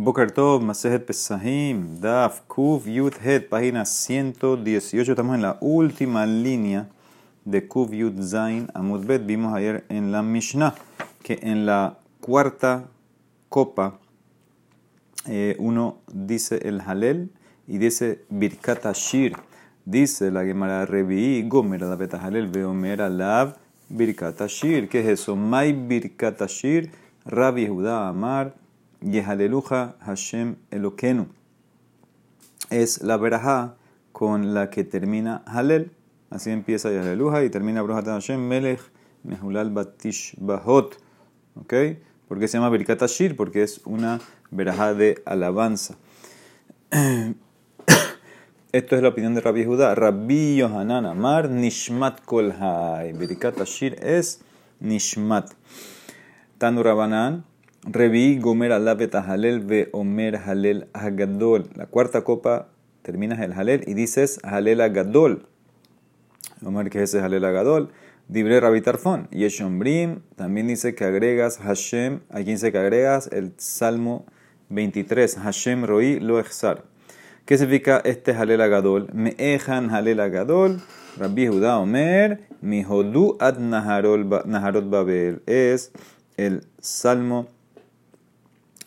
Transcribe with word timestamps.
Boker 0.00 0.30
Tov, 0.30 0.62
Pesahim, 1.04 1.98
Daf, 2.00 2.42
Kuf, 2.46 2.86
Yud, 2.86 3.14
Het, 3.20 3.48
página 3.48 3.84
118. 3.84 5.10
Estamos 5.10 5.34
en 5.34 5.42
la 5.42 5.58
última 5.60 6.24
línea 6.24 6.88
de 7.44 7.66
Kuf, 7.66 7.92
Yud, 7.92 8.22
Zain, 8.22 8.68
Amud 8.74 9.04
Bet. 9.04 9.26
Vimos 9.26 9.52
ayer 9.52 9.84
en 9.88 10.12
la 10.12 10.22
Mishnah 10.22 10.76
que 11.24 11.40
en 11.42 11.66
la 11.66 11.98
cuarta 12.20 12.84
copa 13.48 13.98
eh, 15.26 15.56
uno 15.58 15.98
dice 16.12 16.60
el 16.62 16.80
Halel 16.80 17.32
y 17.66 17.78
dice 17.78 18.24
Birkat 18.28 18.86
Ashir. 18.86 19.36
Dice 19.84 20.30
la 20.30 20.44
Gemara 20.44 20.86
Revi, 20.86 21.42
Gomer, 21.48 21.80
la 21.80 21.96
beta 21.96 22.24
Halel, 22.24 22.46
Veomer, 22.46 23.02
Alav, 23.02 23.56
Birkat 23.88 24.42
Ashir. 24.42 24.88
¿Qué 24.88 25.00
es 25.00 25.08
eso? 25.08 25.34
May 25.34 25.72
Birkat 25.72 26.40
Rabbi 27.24 27.66
Judá 27.66 28.08
Amar. 28.08 28.67
Yehaleluja 29.00 29.96
Hashem 30.00 30.56
Elokenu. 30.70 31.28
Es 32.70 33.02
la 33.02 33.16
verajá 33.16 33.76
con 34.12 34.54
la 34.54 34.70
que 34.70 34.84
termina 34.84 35.42
Halel. 35.46 35.92
Así 36.30 36.50
empieza 36.50 36.90
Yehaleluja 36.90 37.44
y 37.44 37.50
termina 37.50 37.82
Bruhat 37.82 38.06
Hashem 38.06 38.46
Melech 38.46 38.80
Mehulal 39.22 39.70
Batish 39.70 40.34
Bahot. 40.38 40.96
¿Ok? 41.54 41.74
¿Por 42.28 42.38
qué 42.38 42.48
se 42.48 42.58
llama 42.58 42.70
Birkat? 42.70 43.02
Porque 43.36 43.62
es 43.62 43.80
una 43.84 44.20
verajá 44.50 44.94
de 44.94 45.22
alabanza. 45.24 45.96
Esto 48.72 48.96
es 48.96 49.02
la 49.02 49.08
opinión 49.08 49.34
de 49.34 49.40
Rabbi 49.40 49.64
Judá. 49.64 49.94
Rabbi 49.94 50.56
Yohanan 50.56 51.06
Amar 51.06 51.48
Nishmat 51.48 52.20
Kolhai. 52.24 53.12
Birkat 53.12 53.60
Ashir 53.60 53.96
es 54.02 54.40
Nishmat. 54.80 55.52
Tanu 56.58 56.82
Rabanan. 56.82 57.44
Revi 57.84 58.38
Gomer 58.38 58.72
Alavet 58.72 59.14
Halel 59.14 59.60
ve 59.60 59.88
Omer 59.92 60.36
Halel 60.36 60.88
Hagadol. 60.94 61.70
La 61.76 61.86
cuarta 61.86 62.22
copa 62.22 62.68
terminas 63.02 63.38
el 63.40 63.52
Halel 63.52 63.84
y 63.86 63.94
dices 63.94 64.40
Halel 64.42 64.80
Hagadol. 64.80 65.46
Omer 66.64 66.90
que 66.90 67.02
ese 67.02 67.20
Halel 67.20 67.44
Hagadol. 67.44 67.90
Dibre 68.26 68.60
Rabbi 68.60 68.80
Tarfon. 68.80 69.28
Yeshombrim 69.30 70.20
también 70.34 70.66
dice 70.66 70.94
que 70.96 71.04
agregas 71.04 71.58
Hashem. 71.58 72.20
Aquí 72.30 72.50
dice 72.50 72.72
que 72.72 72.78
agregas 72.78 73.28
el 73.32 73.54
Salmo 73.56 74.26
23. 74.70 75.36
Hashem 75.36 75.84
Roi 75.84 76.18
Lo. 76.18 76.42
¿Qué 77.44 77.56
significa 77.56 78.02
este 78.04 78.32
Halel 78.32 78.60
Hagadol? 78.60 79.08
Me'ejan 79.14 79.90
Halel 79.90 80.18
Hagadol. 80.18 80.80
Rabbi 81.16 81.46
Judá 81.46 81.78
Omer. 81.78 82.40
Mi 82.60 82.82
Hodu 82.82 83.36
ad 83.38 83.58
Naharot 83.58 84.90
Babel. 84.90 85.42
Es 85.46 85.92
el 86.36 86.66
Salmo 86.80 87.46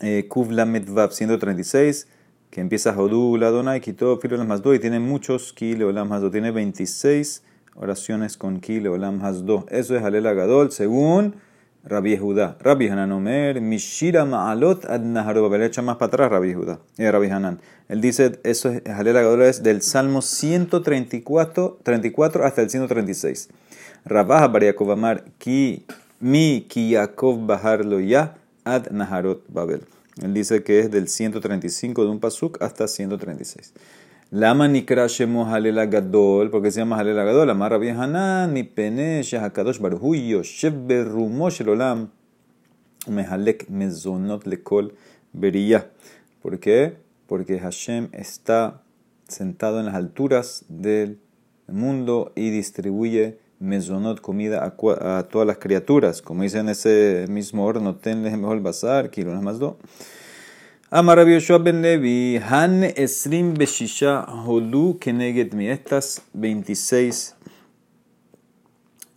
eh, 0.02 0.27
Kuvla 0.27 0.66
Medvav 0.66 1.11
136, 1.11 2.07
que 2.49 2.61
empieza 2.61 2.94
Jodú, 2.94 3.38
Ladona 3.38 3.77
y 3.77 3.81
quitó 3.81 4.17
Filo 4.17 4.43
más 4.43 4.61
y 4.66 4.80
tiene 4.80 4.99
muchos 4.99 5.53
Ki 5.53 5.81
Olam 5.81 6.11
Hasdo. 6.11 6.31
Tiene 6.31 6.52
26 6.52 7.43
oraciones 7.75 8.35
con 8.35 8.59
Ki 8.59 8.85
Olam 8.85 9.23
Hasdo. 9.23 9.66
Eso 9.69 9.95
es 9.95 10.03
Halel 10.03 10.27
Agadol, 10.27 10.71
según 10.71 11.35
Rabbi 11.83 12.17
Judá. 12.17 12.58
Rabbi 12.59 12.89
Hanan 12.89 13.11
Omer, 13.11 13.61
Mishira 13.61 14.25
Ma'alot 14.25 14.85
ad 14.85 15.02
Naharob. 15.02 15.53
Le 15.53 15.66
echa 15.66 15.81
más 15.81 15.95
para 15.95 16.08
atrás 16.08 16.31
Rabbi 16.31 16.53
Judá. 16.53 16.80
Eh, 16.97 17.09
Rabbi 17.09 17.27
Hanan. 17.27 17.59
Él 17.88 18.02
dice, 18.02 18.39
eso 18.43 18.69
es 18.69 18.86
Halel 18.88 19.17
Agadol 19.17 19.43
es 19.43 19.63
del 19.63 19.81
Salmo 19.81 20.21
134 20.21 21.80
34 21.83 22.45
hasta 22.45 22.61
el 22.61 22.69
136. 22.69 23.49
Rabah 24.05 24.47
Bariakov 24.47 24.91
Amar, 24.91 25.23
Ki 25.38 25.86
Mi 26.19 26.65
Ki 26.67 26.89
Yaakov 26.89 27.45
Bahar 27.45 27.86
Lo 27.86 27.99
Ya 27.99 28.36
ad 28.64 28.92
Naharot 28.92 29.44
Babel. 29.50 29.81
Él 30.22 30.34
dice 30.34 30.64
que 30.64 30.80
es 30.80 30.92
del 30.92 31.08
135 31.08 32.04
de 32.04 32.09
un 32.09 32.20
pasuk 32.20 32.62
hasta 32.62 32.88
136. 32.88 33.73
Lama 34.30 34.67
nikra 34.67 35.08
shemo 35.08 35.45
halel 35.45 35.90
gadol, 35.90 36.52
porque 36.52 36.72
se 36.72 36.80
llama 36.80 36.98
halel 36.98 37.16
gadol, 37.16 37.50
amarra 37.50 37.78
bien 37.78 37.98
hanan, 37.98 38.54
mi 38.54 38.64
pene 38.64 39.23
shehakadosh 39.23 39.80
baruhu 39.80 40.16
yoshev 40.16 40.73
berumo 40.88 41.50
shel 41.50 41.70
olam, 41.70 42.10
mehalek 43.08 43.70
mezonot 43.70 44.45
lekol 44.45 44.94
beria. 45.33 45.92
¿Por 46.42 46.60
qué? 46.60 46.98
Porque 47.27 47.60
Hashem 47.60 48.10
está 48.14 48.83
sentado 49.27 49.80
en 49.80 49.88
las 49.88 49.95
alturas 49.95 50.66
del 50.70 51.20
mundo 51.67 52.32
y 52.36 52.50
distribuye 52.52 53.38
mezonot, 53.61 54.20
comida 54.20 54.66
a, 54.66 55.23
todas 55.23 55.48
las 55.48 55.58
criaturas. 55.58 56.22
Como 56.22 56.44
dice 56.44 56.60
en 56.60 56.70
ese 56.70 57.26
mismo 57.30 57.66
horno, 57.66 57.95
tenles 57.95 58.38
mejor 58.38 58.58
el 58.58 58.64
bazar, 58.64 59.10
kilo 59.10 59.39
más 59.42 59.60
do. 59.60 59.77
Amar 60.89 61.26
Yoshua 61.26 61.60
ben 61.60 61.82
Levi, 61.82 62.38
Han 62.38 62.83
Esrim 62.83 63.54
Beshisha 63.54 64.23
Hodu 64.23 64.98
Keneget 65.00 65.54
Mi. 65.54 65.70
Estas 65.70 66.21
26 66.33 67.36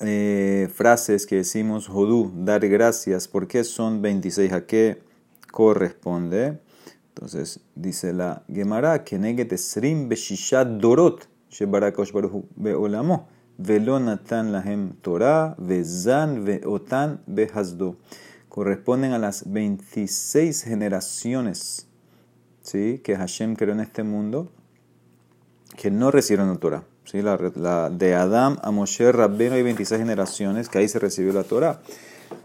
eh, 0.00 0.68
frases 0.72 1.26
que 1.26 1.36
decimos 1.36 1.88
Hodu, 1.88 2.30
dar 2.36 2.68
gracias, 2.68 3.26
¿por 3.26 3.48
qué 3.48 3.64
son 3.64 4.02
26? 4.02 4.52
¿A 4.52 4.66
qué 4.66 5.02
corresponde? 5.50 6.60
Entonces 7.08 7.60
dice 7.74 8.12
la 8.12 8.44
Gemara, 8.52 9.02
Keneget 9.02 9.52
Esrim 9.52 10.08
Beshisha 10.08 10.64
Dorot, 10.64 11.26
Shebarakosh 11.50 12.12
Beolamo. 12.54 13.33
Velo 13.56 14.00
Natan 14.00 14.52
Lahem 14.52 14.94
Torah, 15.00 15.54
Vezan 15.58 16.44
Veotan 16.44 17.20
Behazdo. 17.26 17.96
Corresponden 18.48 19.12
a 19.12 19.18
las 19.18 19.50
26 19.50 20.62
generaciones 20.62 21.86
¿sí? 22.62 23.00
que 23.04 23.16
Hashem 23.16 23.54
creó 23.56 23.74
en 23.74 23.80
este 23.80 24.02
mundo 24.02 24.50
que 25.76 25.90
no 25.90 26.10
recibieron 26.10 26.48
la 26.48 26.56
Torah. 26.56 26.84
¿sí? 27.04 27.22
La, 27.22 27.90
de 27.90 28.14
Adam 28.14 28.58
a 28.62 28.70
Moshe 28.70 29.10
Rabbeno 29.12 29.54
hay 29.54 29.62
26 29.62 30.00
generaciones 30.00 30.68
que 30.68 30.78
ahí 30.78 30.88
se 30.88 30.98
recibió 30.98 31.32
la 31.32 31.44
Torah. 31.44 31.80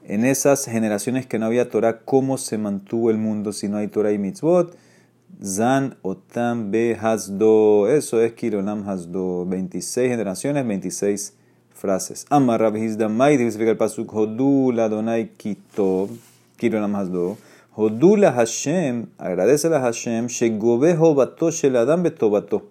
En 0.04 0.26
esas 0.26 0.66
generaciones 0.66 1.26
que 1.26 1.40
no 1.40 1.46
había 1.46 1.70
Torah, 1.70 2.00
¿cómo 2.00 2.38
se 2.38 2.58
mantuvo 2.58 3.10
el 3.10 3.18
mundo 3.18 3.54
si 3.54 3.68
no 3.68 3.78
hay 3.78 3.88
Torah 3.88 4.12
y 4.12 4.18
mitzvot? 4.18 4.76
Zan 5.44 5.96
Otam 6.02 6.72
Be 6.72 6.98
Hasdo. 7.00 7.88
Eso 7.90 8.22
es 8.22 8.34
Kironam 8.34 8.84
Hasdo. 8.88 9.46
26 9.46 10.10
generaciones, 10.10 10.66
26 10.66 11.34
frases. 11.74 12.26
Amar 12.30 12.60
Rabbi 12.60 12.80
Hizdamai, 12.82 13.38
dice 13.38 13.70
el 13.70 13.78
pasuk 13.78 14.14
Hodu 14.14 14.72
la 14.72 14.90
Donai 14.90 15.30
Kitob. 15.38 16.10
Kironam 16.58 16.96
Hasdo. 16.96 17.38
Hodu 17.76 18.18
la 18.18 18.34
Hashem, 18.34 19.08
agradece 19.18 19.74
a 19.74 19.80
Hashem, 19.80 20.28
Shegobe 20.28 20.98
Hobato 20.98 21.50
Sheladam 21.52 22.04
Betobato. 22.04 22.70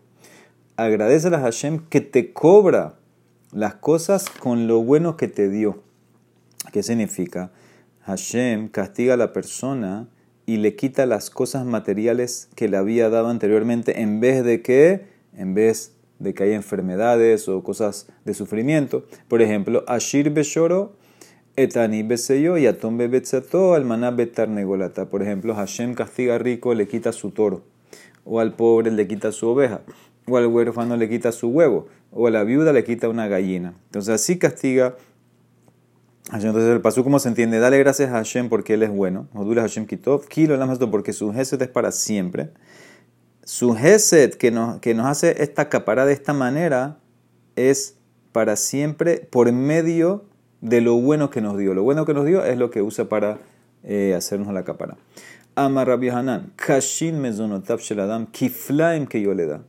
Agradece 0.76 1.28
a 1.28 1.40
Hashem 1.40 1.78
que 1.88 2.02
te 2.02 2.32
cobra 2.34 2.94
las 3.52 3.76
cosas 3.76 4.28
con 4.28 4.66
lo 4.66 4.82
bueno 4.82 5.16
que 5.16 5.28
te 5.28 5.48
dio. 5.48 5.82
¿Qué 6.72 6.82
significa? 6.82 7.50
Hashem 8.02 8.68
castiga 8.68 9.14
a 9.14 9.16
la 9.16 9.32
persona 9.32 10.08
y 10.48 10.56
le 10.56 10.76
quita 10.76 11.04
las 11.04 11.28
cosas 11.28 11.66
materiales 11.66 12.48
que 12.54 12.68
le 12.68 12.78
había 12.78 13.10
dado 13.10 13.28
anteriormente 13.28 14.00
en 14.00 14.18
vez 14.18 14.42
de 14.42 14.62
que, 14.62 15.04
en 15.36 15.52
vez 15.52 15.92
de 16.18 16.32
que 16.32 16.44
haya 16.44 16.54
enfermedades 16.54 17.50
o 17.50 17.62
cosas 17.62 18.08
de 18.24 18.32
sufrimiento. 18.32 19.04
Por 19.28 19.42
ejemplo, 19.42 19.84
Ashir 19.86 20.30
Beshoro, 20.30 20.96
Etani 21.56 22.02
Beseyo 22.02 22.56
y 22.56 22.66
Atom 22.66 22.96
Bebetzato, 22.96 23.74
Almaná 23.74 24.10
Betarnegolata. 24.10 25.10
Por 25.10 25.20
ejemplo, 25.20 25.54
Hashem 25.54 25.92
castiga 25.92 26.38
rico, 26.38 26.72
le 26.72 26.88
quita 26.88 27.12
su 27.12 27.30
toro. 27.30 27.64
O 28.24 28.40
al 28.40 28.54
pobre 28.54 28.90
le 28.90 29.06
quita 29.06 29.32
su 29.32 29.48
oveja. 29.48 29.82
O 30.26 30.38
al 30.38 30.46
huérfano 30.46 30.96
le 30.96 31.10
quita 31.10 31.30
su 31.30 31.48
huevo. 31.48 31.88
O 32.10 32.26
a 32.26 32.30
la 32.30 32.42
viuda 32.44 32.72
le 32.72 32.84
quita 32.84 33.10
una 33.10 33.28
gallina. 33.28 33.74
Entonces 33.88 34.14
así 34.14 34.38
castiga 34.38 34.96
entonces 36.32 36.70
el 36.70 36.80
paso 36.80 37.02
como 37.04 37.18
se 37.18 37.28
entiende, 37.28 37.58
dale 37.58 37.78
gracias 37.78 38.10
a 38.10 38.14
Hashem 38.14 38.48
porque 38.48 38.74
Él 38.74 38.82
es 38.82 38.90
bueno. 38.90 39.28
Odula 39.34 39.62
Hashem 39.62 39.86
Kitov, 39.86 40.26
Kilo 40.26 40.58
porque 40.90 41.12
su 41.12 41.32
Geset 41.32 41.60
es 41.62 41.68
para 41.68 41.90
siempre. 41.90 42.50
Su 43.44 43.74
Geset 43.74 44.36
que 44.36 44.50
nos, 44.50 44.78
que 44.80 44.94
nos 44.94 45.06
hace 45.06 45.42
esta 45.42 45.68
capara 45.68 46.04
de 46.04 46.12
esta 46.12 46.34
manera 46.34 46.98
es 47.56 47.96
para 48.32 48.56
siempre 48.56 49.26
por 49.30 49.50
medio 49.52 50.26
de 50.60 50.80
lo 50.80 50.96
bueno 50.96 51.30
que 51.30 51.40
nos 51.40 51.56
dio. 51.56 51.72
Lo 51.72 51.82
bueno 51.82 52.04
que 52.04 52.12
nos 52.12 52.26
dio 52.26 52.44
es 52.44 52.58
lo 52.58 52.70
que 52.70 52.82
usa 52.82 53.08
para 53.08 53.38
eh, 53.82 54.14
hacernos 54.14 54.52
la 54.52 54.64
capara. 54.64 54.96
Amar 55.54 55.88
Rabbi 55.88 56.10
Hanan, 56.10 56.52
Kashin 56.56 57.20
mezonotav 57.20 57.80
sheladam, 57.80 58.26
kiflaim 58.26 59.06
que 59.06 59.22
yo 59.22 59.34
le 59.34 59.46
da. 59.46 59.62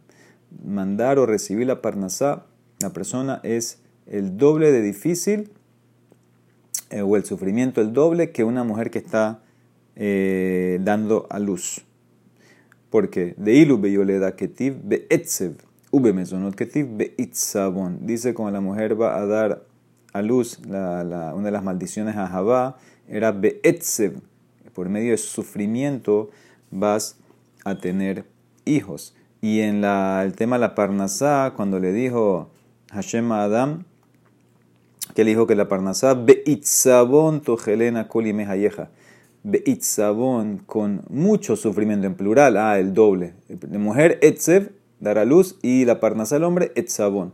Mandar 0.66 1.20
o 1.20 1.26
recibir 1.26 1.68
la 1.68 1.82
parnasá, 1.82 2.46
la 2.82 2.92
persona 2.92 3.40
es 3.44 3.82
el 4.06 4.38
doble 4.38 4.72
de 4.72 4.82
difícil 4.82 5.52
eh, 6.90 7.02
o 7.02 7.16
el 7.16 7.24
sufrimiento 7.26 7.82
el 7.82 7.94
doble 7.94 8.32
que 8.32 8.44
una 8.44 8.64
mujer 8.64 8.90
que 8.92 9.00
está 9.00 9.42
eh, 9.96 10.80
dando 10.82 11.28
a 11.30 11.40
luz. 11.40 11.86
Porque 12.90 13.36
de 13.38 13.54
ilu 13.54 13.78
beyoleda 13.78 14.36
ketiv 14.36 14.82
beetzev 14.84 15.54
ube 15.92 16.14
mesonot 16.14 16.56
ketiv 16.56 16.88
beitzabon. 16.98 18.06
Dice 18.06 18.34
cuando 18.34 18.54
la 18.54 18.62
mujer 18.62 19.00
va 19.00 19.18
a 19.18 19.26
dar 19.26 19.64
a 20.14 20.22
luz, 20.22 20.60
una 20.66 21.04
de 21.04 21.52
las 21.52 21.64
maldiciones 21.64 22.16
a 22.16 22.28
Javá 22.28 22.78
era 23.08 23.32
beetzev, 23.32 24.22
por 24.74 24.90
medio 24.90 25.12
de 25.12 25.18
sufrimiento 25.18 26.30
vas 26.72 27.18
a 27.66 27.76
tener 27.76 28.26
hijos. 28.66 29.16
Y 29.42 29.62
en 29.62 29.84
el 29.84 30.34
tema 30.34 30.58
de 30.58 30.62
la 30.62 30.76
Parnasá, 30.76 31.54
cuando 31.56 31.80
le 31.80 31.94
dijo 31.94 32.50
Hashem 32.92 33.32
a 33.32 33.44
Adam, 33.44 33.86
que 35.14 35.24
le 35.24 35.32
dijo 35.32 35.48
que 35.48 35.56
la 35.56 35.68
Parnasá, 35.68 36.14
Beitzabón 36.14 37.42
tojelena 37.42 38.08
koli 38.08 38.34
mehayeja. 38.34 38.90
Beitzabón, 39.44 40.60
con 40.66 41.02
mucho 41.10 41.56
sufrimiento, 41.56 42.08
en 42.08 42.16
plural, 42.16 42.58
ah, 42.58 42.78
el 42.78 42.94
doble. 42.94 43.34
La 43.70 43.80
mujer, 43.80 44.20
Etzev, 44.22 44.72
dará 45.00 45.26
luz, 45.26 45.58
y 45.62 45.86
la 45.86 46.00
Parnasá, 46.00 46.38
el 46.38 46.44
hombre, 46.44 46.72
Etzabón. 46.76 47.34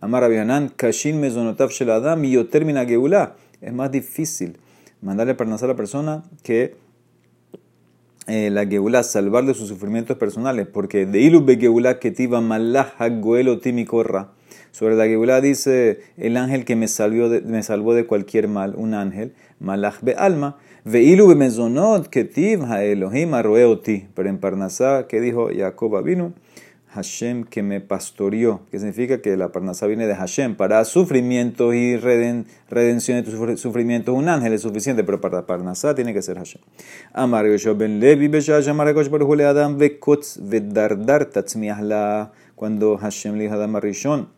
Amar 0.00 0.24
Abihanan, 0.24 0.68
Kashin 0.68 1.20
mezonotav 1.20 1.70
shel 1.70 1.90
Adam, 1.90 2.24
y 2.24 2.32
yo 2.32 2.48
termina 2.48 2.84
Geulá. 2.84 3.36
Es 3.60 3.72
más 3.72 3.90
difícil 3.90 4.58
mandarle 5.00 5.34
Parnasá 5.34 5.64
a 5.64 5.68
la 5.68 5.76
persona 5.76 6.22
que 6.42 6.76
eh, 8.26 8.50
la 8.50 8.66
Geulá, 8.66 9.02
salvar 9.02 9.46
de 9.46 9.54
sus 9.54 9.68
sufrimientos 9.68 10.18
personales, 10.18 10.66
porque 10.66 11.06
de 11.06 11.20
ilu 11.20 11.44
be 11.44 11.56
Geulá 11.56 11.98
ketiva 11.98 12.40
malah 12.40 12.92
hagoelo 12.98 13.58
timikorra. 13.58 14.32
Sobre 14.76 14.94
la 14.94 15.06
Geulá 15.06 15.40
dice 15.40 16.00
el 16.18 16.36
ángel 16.36 16.66
que 16.66 16.76
me, 16.76 16.86
salvó 16.86 17.30
de, 17.94 18.04
cualquier 18.04 18.46
mal, 18.46 18.74
un 18.76 18.92
ángel, 18.92 19.32
malach 19.58 20.02
be 20.02 20.14
alma. 20.18 20.58
Ve 20.84 21.02
ilu 21.02 21.28
be 21.28 21.34
mezonot 21.34 22.10
ketiv 22.10 22.62
ha 22.64 22.84
Elohim 22.84 23.32
arroeoti. 23.32 24.06
Pero 24.14 24.28
en 24.28 24.36
Parnasá, 24.36 25.06
que 25.08 25.22
dijo 25.22 25.48
Jacob 25.48 26.04
vino 26.04 26.34
Hashem 26.88 27.44
que 27.44 27.62
me 27.62 27.80
pastoreó, 27.80 28.66
que 28.70 28.78
significa 28.78 29.22
que 29.22 29.34
la 29.38 29.50
Parnasá 29.50 29.86
viene 29.86 30.06
de 30.06 30.14
Hashem. 30.14 30.56
Para 30.56 30.84
sufrimientos 30.84 31.74
y 31.74 31.96
redención 31.96 33.16
de 33.16 33.22
tus 33.22 33.58
sufrimientos, 33.58 34.14
un 34.14 34.28
ángel 34.28 34.52
es 34.52 34.60
suficiente, 34.60 35.04
pero 35.04 35.22
para 35.22 35.46
Parnasá 35.46 35.94
tiene 35.94 36.12
que 36.12 36.20
ser 36.20 36.36
Hashem. 36.36 36.60
Amar 37.14 37.46
ben 37.78 37.98
Levi 37.98 38.30
Adam. 39.42 39.78
Cuando 42.54 42.98
Hashem 42.98 43.34
le 43.36 43.42
dijo 43.44 43.54
a 43.54 43.56
Adam 43.56 44.35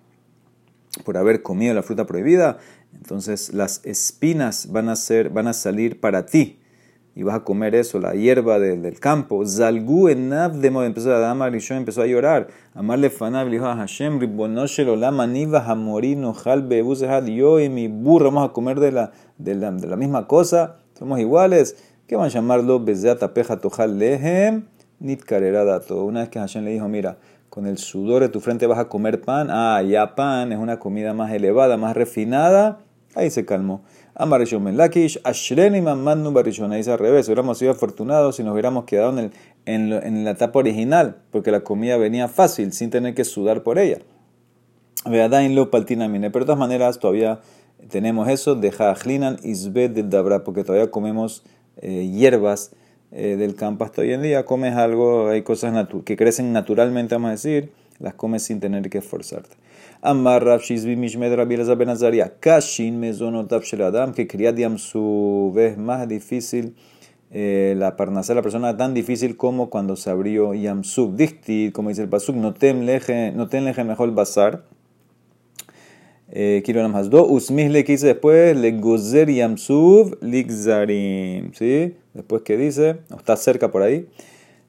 por 1.05 1.17
haber 1.17 1.43
comido 1.43 1.75
la 1.75 1.83
fruta 1.83 2.06
prohibida, 2.06 2.59
entonces 2.95 3.53
las 3.53 3.85
espinas 3.85 4.71
van 4.73 4.89
a, 4.89 4.97
ser, 4.97 5.31
van 5.31 5.49
a 5.49 5.53
salir 5.53 6.00
para 6.00 6.27
ti 6.27 6.59
y 7.19 7.25
vas 7.25 7.35
a 7.35 7.41
comer 7.41 7.75
eso, 7.75 7.99
la 7.99 8.15
hierba 8.15 8.61
del, 8.61 9.00
campo. 9.00 9.45
Zalgu 9.45 10.09
enav 10.09 10.55
de 10.55 10.71
modo, 10.71 10.85
empezó 10.85 11.12
a 11.12 11.50
y 11.50 11.73
empezó 11.73 12.03
a 12.03 12.06
llorar. 12.06 12.47
Amarle 12.75 13.11
fanav, 13.11 13.50
dijo 13.50 13.67
a 13.67 13.75
Hashem, 13.75 14.21
ribonoshel 14.21 14.89
olam 14.89 15.19
aniva 15.19 15.65
hamorin 15.67 16.25
ojal 16.25 16.62
bebusehad, 16.62 17.27
yo 17.27 17.59
y 17.59 17.69
mi 17.69 17.89
burro 17.89 18.27
vamos 18.27 18.49
a 18.49 18.53
comer 18.53 18.79
de 18.79 18.93
la, 18.93 19.11
de 19.37 19.56
la, 19.56 19.73
de 19.73 19.89
la 19.89 19.97
misma 19.97 20.29
cosa, 20.29 20.77
somos 20.97 21.19
iguales. 21.19 21.75
¿Qué 22.06 22.15
van 22.15 22.27
a 22.27 22.29
llamarlo? 22.29 22.79
Bezeata 22.79 23.35
peja 23.35 23.56
tojal 23.56 23.99
lehem, 23.99 24.67
nit. 25.00 25.25
Una 25.91 26.21
vez 26.21 26.29
que 26.29 26.39
Hashem 26.39 26.65
le 26.65 26.71
dijo, 26.71 26.87
mira, 26.87 27.19
con 27.59 27.67
el 27.67 27.77
sudor 27.77 28.23
de 28.23 28.29
tu 28.29 28.39
frente 28.39 28.69
vas 28.69 28.79
a 28.79 28.85
comer 28.85 29.21
pan. 29.21 29.49
Ah, 29.51 29.83
ya 29.83 30.15
pan 30.15 30.53
es 30.53 30.61
una 30.61 30.79
comida 30.79 31.13
más 31.13 31.33
elevada, 31.33 31.77
más 31.77 31.97
refinada. 31.97 32.79
Ahí 33.17 33.31
se 33.31 33.45
calmó. 33.45 33.83
Amar 34.15 34.43
Lakish, 34.75 35.19
Ashreni 35.25 35.81
Mamanu 35.81 36.31
Barishon. 36.31 36.71
Dice 36.71 36.93
al 36.93 37.01
revés, 37.01 37.27
hubiéramos 37.27 37.59
sido 37.59 37.73
afortunados 37.73 38.37
si 38.37 38.45
nos 38.45 38.53
hubiéramos 38.53 38.85
quedado 38.85 39.19
en, 39.19 39.33
el, 39.65 39.93
en, 39.93 40.25
la 40.25 40.31
etapa 40.31 40.61
original, 40.61 41.17
porque 41.33 41.51
la 41.51 41.63
comida 41.63 41.97
venía 41.97 42.29
fácil, 42.29 42.73
sin 42.73 42.91
tener 42.91 43.17
que 43.17 43.25
sudar 43.25 43.65
por 43.65 43.81
ella. 43.81 43.99
Veadain 45.05 45.57
lo 45.57 45.69
paltinamine. 45.69 46.31
Pero 46.31 46.45
de 46.45 46.47
todas 46.47 46.61
maneras, 46.61 47.01
todavía 47.01 47.41
tenemos 47.91 48.29
eso 48.29 48.55
de 48.55 48.71
Jajlinan 48.71 49.39
Isbed 49.43 49.91
del 49.91 50.11
Dabra, 50.11 50.45
porque 50.45 50.63
todavía 50.63 50.93
comemos 50.93 51.43
eh, 51.79 52.09
hierbas 52.09 52.71
eh, 53.13 53.37
del 53.37 53.55
campo 53.55 53.85
hasta 53.85 54.03
hoy 54.03 54.13
en 54.13 54.23
día. 54.23 54.45
Comes 54.45 54.75
algo, 54.75 55.29
hay 55.29 55.43
cosas 55.43 55.89
que 56.05 56.17
crecen 56.17 56.53
naturalmente, 56.53 57.15
vamos 57.15 57.29
a 57.29 57.33
decir, 57.33 57.71
las 57.99 58.15
comes 58.15 58.43
sin 58.43 58.61
tener 58.61 58.89
que 58.91 58.99
esforzarte. 58.99 59.57
Amar 60.01 60.45
Rav 60.45 60.61
Shizvi 60.61 60.95
Mishmed 60.95 61.35
Rabbi 61.35 61.57
Ben 61.57 61.89
Azaria. 61.89 62.35
Kashin 62.39 63.01
mezonotav 63.01 63.63
shel 63.65 63.83
Adam. 63.83 64.13
Que 64.13 64.29
Kriyat 64.29 64.57
Yamsu 64.57 65.53
ves 65.53 65.77
más 65.77 66.07
difícil. 66.07 66.77
Eh, 67.31 67.75
la 67.77 67.97
parnasá 67.97 68.33
la 68.35 68.43
persona 68.43 68.77
tan 68.77 68.95
difícil 68.95 69.37
como 69.37 69.71
cuando 69.71 69.97
se 69.97 70.11
abrió 70.11 70.55
Yamsub. 70.55 71.17
Dicti, 71.17 71.73
como 71.73 71.89
dice 71.89 72.03
el 72.03 72.09
Pasuk, 72.09 72.37
no 72.37 72.55
ten 72.55 72.87
leje 72.87 73.85
mejor 73.85 74.15
bazar. 74.15 74.63
Eh, 76.31 76.63
quiero 76.65 76.81
nada 76.81 76.93
más. 76.93 77.11
Do, 77.11 77.27
usmisle 77.27 77.85
que 77.85 77.93
dice 77.93 78.09
después, 78.09 78.57
le 78.57 78.73
gozer 78.73 79.31
Yamsub 79.31 80.19
ligzarim. 80.23 81.53
¿Sí? 81.55 81.95
Después 82.15 82.43
que 82.43 82.57
dice, 82.57 82.99
está 83.17 83.37
cerca 83.37 83.71
por 83.71 83.83
ahí 83.83 84.07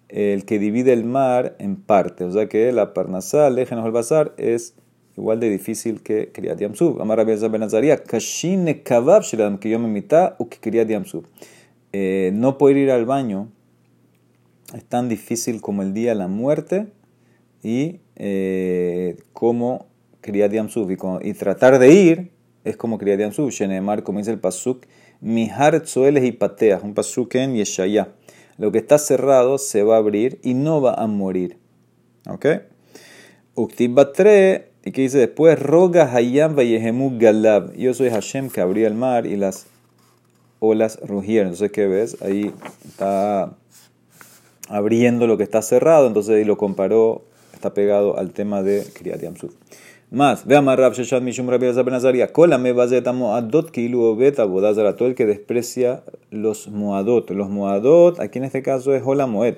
el 0.10 0.44
que 0.44 0.60
divide 0.60 0.92
el 0.92 1.06
mar 1.06 1.56
en 1.60 1.76
partes. 1.76 2.28
O 2.28 2.32
sea 2.32 2.50
que 2.50 2.72
la 2.72 2.94
parnasá, 2.94 3.50
leje 3.50 3.76
mejor 3.76 3.92
bazar, 3.92 4.34
es 4.38 4.74
igual 5.16 5.40
de 5.40 5.50
difícil 5.50 6.02
que 6.02 6.32
Kriyat 6.32 6.60
Yamsub. 6.60 7.00
Amar 7.02 7.20
Rabbi 7.20 7.36
Ben 7.48 7.64
Azaria, 7.64 8.04
Kashin 8.04 8.82
Kavab 8.84 9.24
me 9.62 9.78
mitad 9.88 10.36
o 10.40 10.50
que 10.50 10.58
Kriyat 10.58 10.88
Yamsub. 10.88 11.26
Eh, 11.94 12.32
no 12.34 12.58
poder 12.58 12.78
ir 12.78 12.92
al 12.92 13.06
baño 13.06 13.50
es 14.76 14.86
tan 14.86 15.10
difícil 15.10 15.62
como 15.62 15.82
el 15.82 15.94
día 15.94 16.10
de 16.10 16.16
la 16.16 16.28
muerte 16.28 16.88
y 17.64 18.00
eh, 18.16 19.18
como 19.34 19.88
Kriyat. 20.21 20.54
Y, 21.21 21.33
tratar 21.33 21.80
de 21.80 21.94
ir 21.94 22.31
es 22.63 22.77
como 22.77 22.98
Kriyat 22.98 23.19
Yamsub. 23.19 23.50
Shenemar, 23.50 24.04
como 24.04 24.19
dice 24.19 24.31
el 24.31 24.39
Pasuk, 24.39 24.86
Mihar 25.21 25.81
Tzoeles 25.81 26.24
y 26.24 26.31
Pateas, 26.31 26.83
un 26.83 26.94
Pasuk 26.94 27.36
en 27.36 27.56
Yeshaya. 27.56 28.10
Lo 28.57 28.71
que 28.71 28.77
está 28.77 28.98
cerrado 28.98 29.57
se 29.57 29.83
va 29.83 29.95
a 29.95 30.00
abrir 30.00 30.39
y 30.44 30.54
no 30.54 30.81
va 30.81 30.94
a 30.94 31.07
morir. 31.07 31.57
¿Ok? 32.27 32.45
Uktib 33.56 33.94
Batre 33.94 34.69
y 34.86 34.92
que 34.92 35.01
dice 35.01 35.18
después, 35.18 35.60
Roga 35.60 36.13
Hayam 36.13 36.56
Vayehemu 36.56 37.18
Galab. 37.19 37.74
Yo 37.75 37.94
soy 37.94 38.10
Hashem 38.10 38.50
que 38.50 38.62
abría 38.62 38.88
el 38.88 38.94
mar 38.94 39.25
y 39.25 39.36
las 39.36 39.68
olas 40.60 41.00
rugieron. 41.01 41.48
Entonces, 41.48 41.71
¿qué 41.71 41.88
ves? 41.88 42.21
Ahí 42.21 42.54
está 42.88 43.54
abriendo 44.69 45.27
lo 45.27 45.38
que 45.38 45.44
está 45.44 45.62
cerrado. 45.62 46.07
Entonces, 46.07 46.36
ahí 46.36 46.45
lo 46.45 46.57
comparó, 46.57 47.25
está 47.54 47.74
pegado 47.74 48.18
al 48.18 48.31
tema 48.31 48.63
de 48.63 48.86
Kriyat 48.94 49.21
Yamsuf. 49.21 49.54
Más, 50.12 50.44
ve 50.48 50.56
a 50.56 50.62
Marrab 50.64 50.94
Sheshat 50.94 51.22
Mishum 51.22 51.48
Rabbi 51.48 51.68
Ben 51.72 51.94
Azaria. 51.94 52.34
Kola 52.34 52.58
me 52.58 52.74
bazeta 52.74 53.14
moadot 53.14 53.70
kilu 53.70 54.02
obet 54.02 54.40
abodazara. 54.40 54.96
Todo 54.96 55.08
el 55.08 55.14
que 55.14 55.28
desprecia 55.28 56.02
los 56.32 56.68
moadot. 56.68 57.30
Los 57.30 57.48
moadot, 57.48 58.20
aquí 58.20 58.40
en 58.40 58.46
este 58.46 58.64
caso 58.64 58.96
es 58.96 59.04
hola 59.06 59.28
moed. 59.28 59.58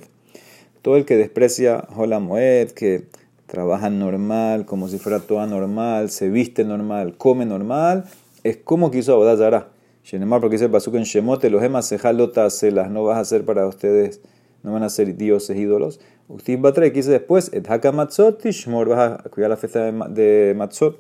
Todo 0.82 0.98
el 0.98 1.06
que 1.06 1.16
desprecia 1.16 1.88
hola 1.96 2.20
moed, 2.20 2.72
que 2.72 3.06
trabaja 3.48 3.90
normal, 3.90 4.66
como 4.66 4.90
si 4.90 4.98
fuera 4.98 5.22
toda 5.22 5.48
normal, 5.48 6.10
se 6.10 6.30
viste 6.30 6.66
normal, 6.66 7.16
come 7.18 7.46
normal, 7.46 8.04
es 8.44 8.58
como 8.58 8.92
quiso 8.92 9.14
Abodá 9.14 9.38
Zara. 9.38 9.70
Shenemar, 10.04 10.42
porque 10.42 10.56
dice 10.56 10.68
Pasuk 10.68 10.96
en 10.96 11.04
Shemote, 11.04 11.50
los 11.50 11.62
gemas 11.62 11.86
se 11.86 12.72
las 12.72 12.92
no 12.92 13.06
vas 13.06 13.18
a 13.18 13.22
hacer 13.22 13.46
para 13.46 13.66
ustedes, 13.68 14.20
no 14.64 14.74
van 14.74 14.84
a 14.84 14.90
ser 14.90 15.16
dioses 15.16 15.56
ídolos. 15.58 16.02
Uktiv 16.28 16.62
Batre, 16.62 16.92
que 16.92 17.00
dice 17.00 17.12
después, 17.12 17.52
et 17.54 17.70
haka 17.70 17.92
matzot 17.92 18.42
tishmor, 18.42 18.90
vas 18.90 19.20
a 19.26 19.30
cuidar 19.30 19.50
la 19.50 19.58
fiesta 19.58 19.92
de, 19.92 20.54
matzot. 20.56 21.00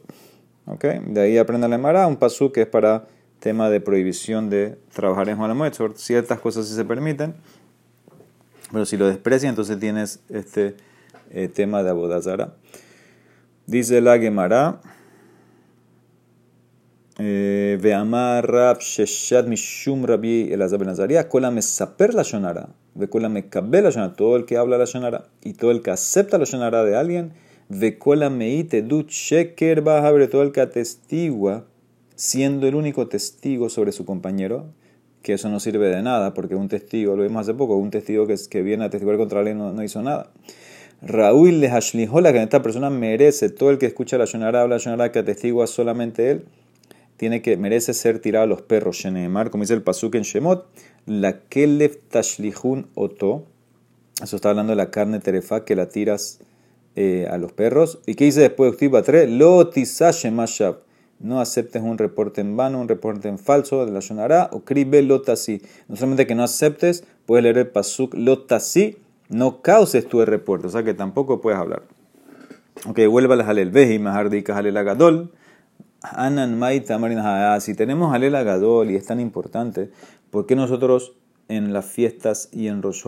¿Okay? 0.65 0.99
De 1.07 1.21
ahí 1.21 1.37
aprende 1.37 1.67
la 1.67 1.75
Emara, 1.75 2.07
un 2.07 2.17
pasuk 2.17 2.53
que 2.53 2.61
es 2.61 2.67
para 2.67 3.07
tema 3.39 3.69
de 3.69 3.81
prohibición 3.81 4.49
de 4.49 4.77
trabajar 4.93 5.27
en 5.29 5.37
Juan 5.37 5.71
Ciertas 5.95 6.39
cosas 6.39 6.67
sí 6.67 6.75
se 6.75 6.85
permiten, 6.85 7.33
pero 8.71 8.85
si 8.85 8.97
lo 8.97 9.07
desprecian, 9.07 9.49
entonces 9.49 9.79
tienes 9.79 10.19
este 10.29 10.75
eh, 11.31 11.47
tema 11.47 11.81
de 11.83 11.89
Abodazara. 11.89 12.53
Dice 13.65 13.99
la 14.01 14.19
Gemara. 14.19 14.79
Rab 17.21 18.79
Sheshat 18.79 19.47
Mishum 19.47 20.05
Rabbi 20.05 20.51
Elazar 20.51 20.79
Ben 20.79 20.89
Azaria, 20.89 21.27
Kola 21.29 21.51
Mesaper 21.51 22.13
la 22.13 22.23
Shonara, 22.23 22.69
Ve 22.95 23.07
Kola 23.07 23.29
Mekabel 23.29 23.83
la 23.83 23.89
Shonara, 23.91 24.15
todo 24.15 24.35
el 24.35 24.45
que 24.45 24.57
habla 24.57 24.77
la 24.77 24.85
Shonara 24.85 25.25
y 25.43 25.53
todo 25.53 25.71
el 25.71 25.81
que 25.81 25.91
acepta 25.91 26.37
la 26.37 26.45
Shonara 26.45 26.83
de 26.83 26.95
alguien, 26.95 27.33
Kola 27.99 28.29
Meite 28.29 28.81
Dut 28.81 29.09
Sheker 29.09 29.81
Bahabre, 29.81 30.27
todo 30.27 30.43
el 30.43 30.51
que 30.51 30.61
atestigua, 30.61 31.65
siendo 32.15 32.67
el 32.67 32.75
único 32.75 33.07
testigo 33.07 33.69
sobre 33.69 33.91
su 33.91 34.05
compañero, 34.05 34.65
que 35.21 35.33
eso 35.33 35.49
no 35.49 35.59
sirve 35.59 35.87
de 35.87 36.01
nada, 36.01 36.33
porque 36.33 36.55
un 36.55 36.67
testigo, 36.67 37.15
lo 37.15 37.23
vimos 37.23 37.41
hace 37.41 37.53
poco, 37.53 37.75
un 37.75 37.91
testigo 37.91 38.27
que, 38.27 38.61
viene 38.61 38.85
a 38.85 38.89
testiguar 38.89 39.17
contra 39.17 39.41
él 39.41 39.57
no, 39.57 39.83
hizo 39.83 40.01
nada. 40.01 40.31
Raúl 41.01 41.61
le 41.61 41.69
hashlihola, 41.69 42.33
que 42.33 42.41
esta 42.41 42.61
persona 42.61 42.89
merece, 42.89 43.49
todo 43.49 43.71
el 43.71 43.77
que 43.77 43.85
escucha 43.85 44.17
la 44.17 44.25
Shonara, 44.25 44.61
habla 44.61 44.77
Shonara, 44.77 45.11
que 45.11 45.19
atestigua 45.19 45.67
solamente 45.67 46.31
él, 46.31 46.45
tiene 47.21 47.43
que, 47.43 47.55
merece 47.55 47.93
ser 47.93 48.17
tirado 48.17 48.45
a 48.45 48.47
los 48.47 48.63
perros. 48.63 48.97
Shenemar, 48.97 49.51
como 49.51 49.61
dice 49.61 49.75
el 49.75 49.83
Pasuk 49.83 50.15
en 50.15 50.23
Shemot, 50.23 50.65
la 51.05 51.41
kelef 51.41 51.97
tashlihun 52.09 52.87
oto, 52.95 53.45
eso 54.23 54.35
está 54.35 54.49
hablando 54.49 54.71
de 54.71 54.77
la 54.77 54.89
carne 54.89 55.19
terefa 55.19 55.63
que 55.63 55.75
la 55.75 55.87
tiras 55.87 56.39
eh, 56.95 57.27
a 57.29 57.37
los 57.37 57.51
perros. 57.51 57.99
¿Y 58.07 58.15
qué 58.15 58.25
dice 58.25 58.41
después 58.41 58.75
de 58.75 59.01
3? 59.03 59.29
Lo. 59.29 59.69
No 61.19 61.39
aceptes 61.39 61.83
un 61.83 61.99
reporte 61.99 62.41
en 62.41 62.57
vano, 62.57 62.81
un 62.81 62.87
reporte 62.87 63.27
en 63.27 63.37
falso 63.37 63.85
de 63.85 63.91
la 63.91 63.99
Shonara, 63.99 64.49
o. 64.51 64.63
No 64.65 65.95
solamente 65.95 66.25
que 66.25 66.33
no 66.33 66.43
aceptes, 66.43 67.03
puedes 67.27 67.43
leer 67.43 67.59
el 67.59 67.67
Pasuk 67.67 68.15
lotasi 68.15 68.97
no 69.29 69.61
causes 69.61 70.07
tu 70.07 70.25
reporte, 70.25 70.65
o 70.65 70.69
sea 70.71 70.81
que 70.81 70.95
tampoco 70.95 71.39
puedes 71.39 71.59
hablar. 71.59 71.83
Ok, 72.87 72.99
vuelva 73.07 73.35
al 73.35 73.41
Halel 73.41 73.69
Veji, 73.69 73.99
Mahardika 73.99 74.57
Halel 74.57 74.75
Agadol. 74.75 75.29
Anan 76.01 76.57
Mai 76.57 76.81
Tamarin 76.81 77.19
Si 77.61 77.75
tenemos 77.75 78.13
Halel 78.13 78.35
Agadol 78.35 78.89
y 78.89 78.95
es 78.95 79.05
tan 79.05 79.19
importante, 79.19 79.91
¿por 80.31 80.47
qué 80.47 80.55
nosotros 80.55 81.13
en 81.47 81.73
las 81.73 81.85
fiestas 81.85 82.49
y 82.51 82.67
en 82.67 82.81
Rosh 82.81 83.03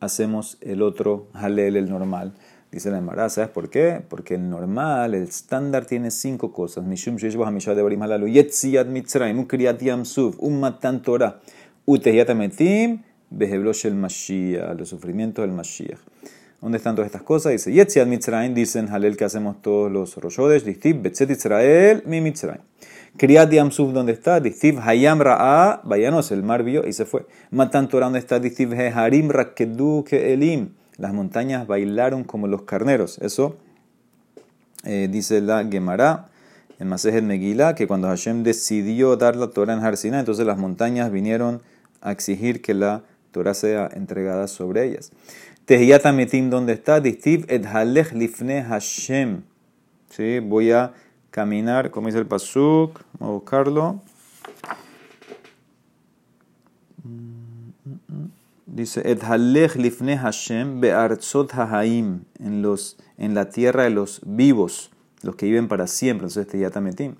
hacemos 0.00 0.58
el 0.60 0.82
otro 0.82 1.28
Halel, 1.34 1.76
el 1.76 1.88
normal? 1.88 2.32
Dice 2.72 2.90
la 2.90 2.98
embarazo, 2.98 3.36
¿sabes 3.36 3.50
por 3.50 3.70
qué? 3.70 4.02
Porque 4.08 4.34
el 4.34 4.50
normal, 4.50 5.14
el 5.14 5.22
estándar 5.22 5.86
tiene 5.86 6.10
cinco 6.10 6.52
cosas. 6.52 6.84
Mishum 6.84 7.14
Mitzrayim, 7.14 9.38
Ukriyat 9.38 9.80
Yamsuf, 9.80 10.34
Un 10.40 10.58
Matan 10.58 11.02
Torah, 11.02 11.40
Utehiyat 11.84 12.30
Ametim, 12.30 13.02
Mashiach, 13.30 14.76
los 14.76 14.88
sufrimientos 14.88 15.44
del 15.44 15.52
Mashiach. 15.52 16.00
¿Dónde 16.60 16.78
están 16.78 16.94
todas 16.94 17.06
estas 17.06 17.22
cosas? 17.22 17.52
Dice, 17.52 17.72
Yetziat 17.72 18.08
Mitzrayim, 18.08 18.54
dicen 18.54 18.88
Halel 18.88 19.16
que 19.16 19.24
hacemos 19.24 19.60
todos 19.60 19.90
los 19.90 20.16
Roshodesh, 20.16 20.64
Distib, 20.64 21.02
Betzet 21.02 21.30
Israel, 21.30 22.02
mi 22.06 22.20
Mitzrayim. 22.20 22.62
Kriyat 23.16 23.50
Yamsuf, 23.50 23.92
¿dónde 23.92 24.12
está? 24.12 24.40
Distib, 24.40 24.78
Hayam 24.80 25.20
Ra'a, 25.20 25.80
Vayanos, 25.84 26.32
el 26.32 26.42
mar 26.42 26.62
vio 26.62 26.86
y 26.86 26.92
se 26.92 27.04
fue. 27.04 27.26
Matan 27.50 27.88
Torah, 27.88 28.06
¿dónde 28.06 28.18
está? 28.18 28.40
Distib, 28.40 28.72
Harim 28.72 29.30
Rakedu 29.30 30.04
Elim 30.10 30.70
las 30.98 31.12
montañas 31.12 31.66
bailaron 31.66 32.24
como 32.24 32.46
los 32.46 32.62
carneros. 32.62 33.18
Eso 33.18 33.56
eh, 34.84 35.08
dice 35.10 35.40
la 35.40 35.64
Gemara 35.64 36.28
en 36.78 36.88
Masejet 36.88 37.24
Megillah, 37.24 37.74
que 37.74 37.86
cuando 37.86 38.08
Hashem 38.08 38.42
decidió 38.42 39.16
dar 39.16 39.36
la 39.36 39.48
Torah 39.48 39.74
en 39.74 39.84
Harsina, 39.84 40.20
entonces 40.20 40.46
las 40.46 40.58
montañas 40.58 41.10
vinieron 41.10 41.62
a 42.00 42.12
exigir 42.12 42.60
que 42.60 42.74
la 42.74 43.02
Torah 43.30 43.54
sea 43.54 43.88
entregada 43.92 44.46
sobre 44.46 44.84
ellas. 44.84 45.12
Tehiyat 45.66 46.06
Amitim, 46.06 46.48
¿dónde 46.48 46.74
está? 46.74 47.00
Distiv 47.00 47.44
et 47.48 47.66
halech 47.66 48.12
lifne 48.12 48.62
Hashem. 48.62 49.42
¿Sí? 50.10 50.38
Voy 50.38 50.70
a 50.70 50.92
caminar, 51.32 51.90
como 51.90 52.06
dice 52.06 52.20
el 52.20 52.26
Pasuk, 52.26 53.00
vamos 53.18 53.32
a 53.32 53.38
buscarlo. 53.40 54.00
Dice, 58.64 59.02
Et 59.10 59.20
halech 59.24 59.74
lifne 59.74 60.16
Hashem 60.16 60.80
be'artzot 60.80 61.50
hahaim, 61.54 62.20
en, 62.38 62.64
en 63.18 63.34
la 63.34 63.50
tierra 63.50 63.82
de 63.82 63.90
los 63.90 64.20
vivos, 64.24 64.92
los 65.22 65.34
que 65.34 65.46
viven 65.46 65.66
para 65.66 65.88
siempre. 65.88 66.28
Entonces, 66.28 66.60
yatametim. 66.60 67.16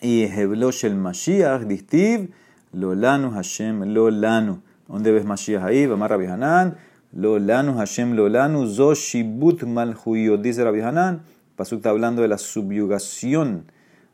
Y 0.00 0.24
Heblosh 0.24 0.84
el 0.84 0.96
Mashiach, 0.96 1.62
distiv, 1.62 2.34
lolanu 2.72 3.30
Hashem, 3.30 3.84
lolanu. 3.94 4.62
¿Dónde 4.88 5.12
ves 5.12 5.24
Mashiach 5.24 5.62
ahí? 5.62 5.86
Vamar 5.86 6.10
Rabbi 6.10 6.26
Hanan, 6.26 6.76
lolanu 7.14 7.74
Hashem, 7.76 8.14
lolanu, 8.14 8.66
zoshibut 8.66 9.62
malhuyot. 9.62 10.40
Dice 10.42 10.64
Rabbi 10.64 10.80
Hanan, 10.80 11.22
Pasuk 11.56 11.78
está 11.78 11.90
hablando 11.90 12.22
de 12.22 12.28
la 12.28 12.38
subyugación 12.38 13.64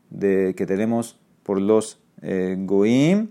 de, 0.09 0.53
que 0.55 0.65
tenemos 0.65 1.17
por 1.43 1.59
los 1.59 1.99
eh, 2.21 2.55
goim 2.59 3.29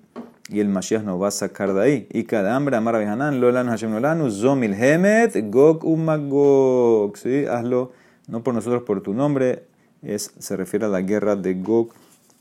y 0.48 0.58
el 0.58 0.68
Mashiach 0.68 1.04
nos 1.04 1.22
va 1.22 1.28
a 1.28 1.30
sacar 1.30 1.72
de 1.72 1.82
ahí. 1.82 2.08
Y 2.10 2.24
cada 2.24 2.56
hambre, 2.56 2.76
amar 2.76 2.96
a 2.96 3.12
Hanan, 3.12 3.40
Lolanu 3.40 3.70
Hashem 3.70 3.92
Lolanu, 3.92 4.30
Zomil 4.30 4.74
Hemet, 4.74 5.48
Gog 5.48 5.84
Umagog. 5.84 7.16
¿Sí? 7.16 7.44
Hazlo, 7.46 7.92
no 8.26 8.42
por 8.42 8.52
nosotros, 8.52 8.82
por 8.82 9.00
tu 9.00 9.14
nombre. 9.14 9.64
Es, 10.02 10.32
se 10.38 10.56
refiere 10.56 10.86
a 10.86 10.88
la 10.88 11.02
guerra 11.02 11.36
de 11.36 11.54
Gog 11.54 11.90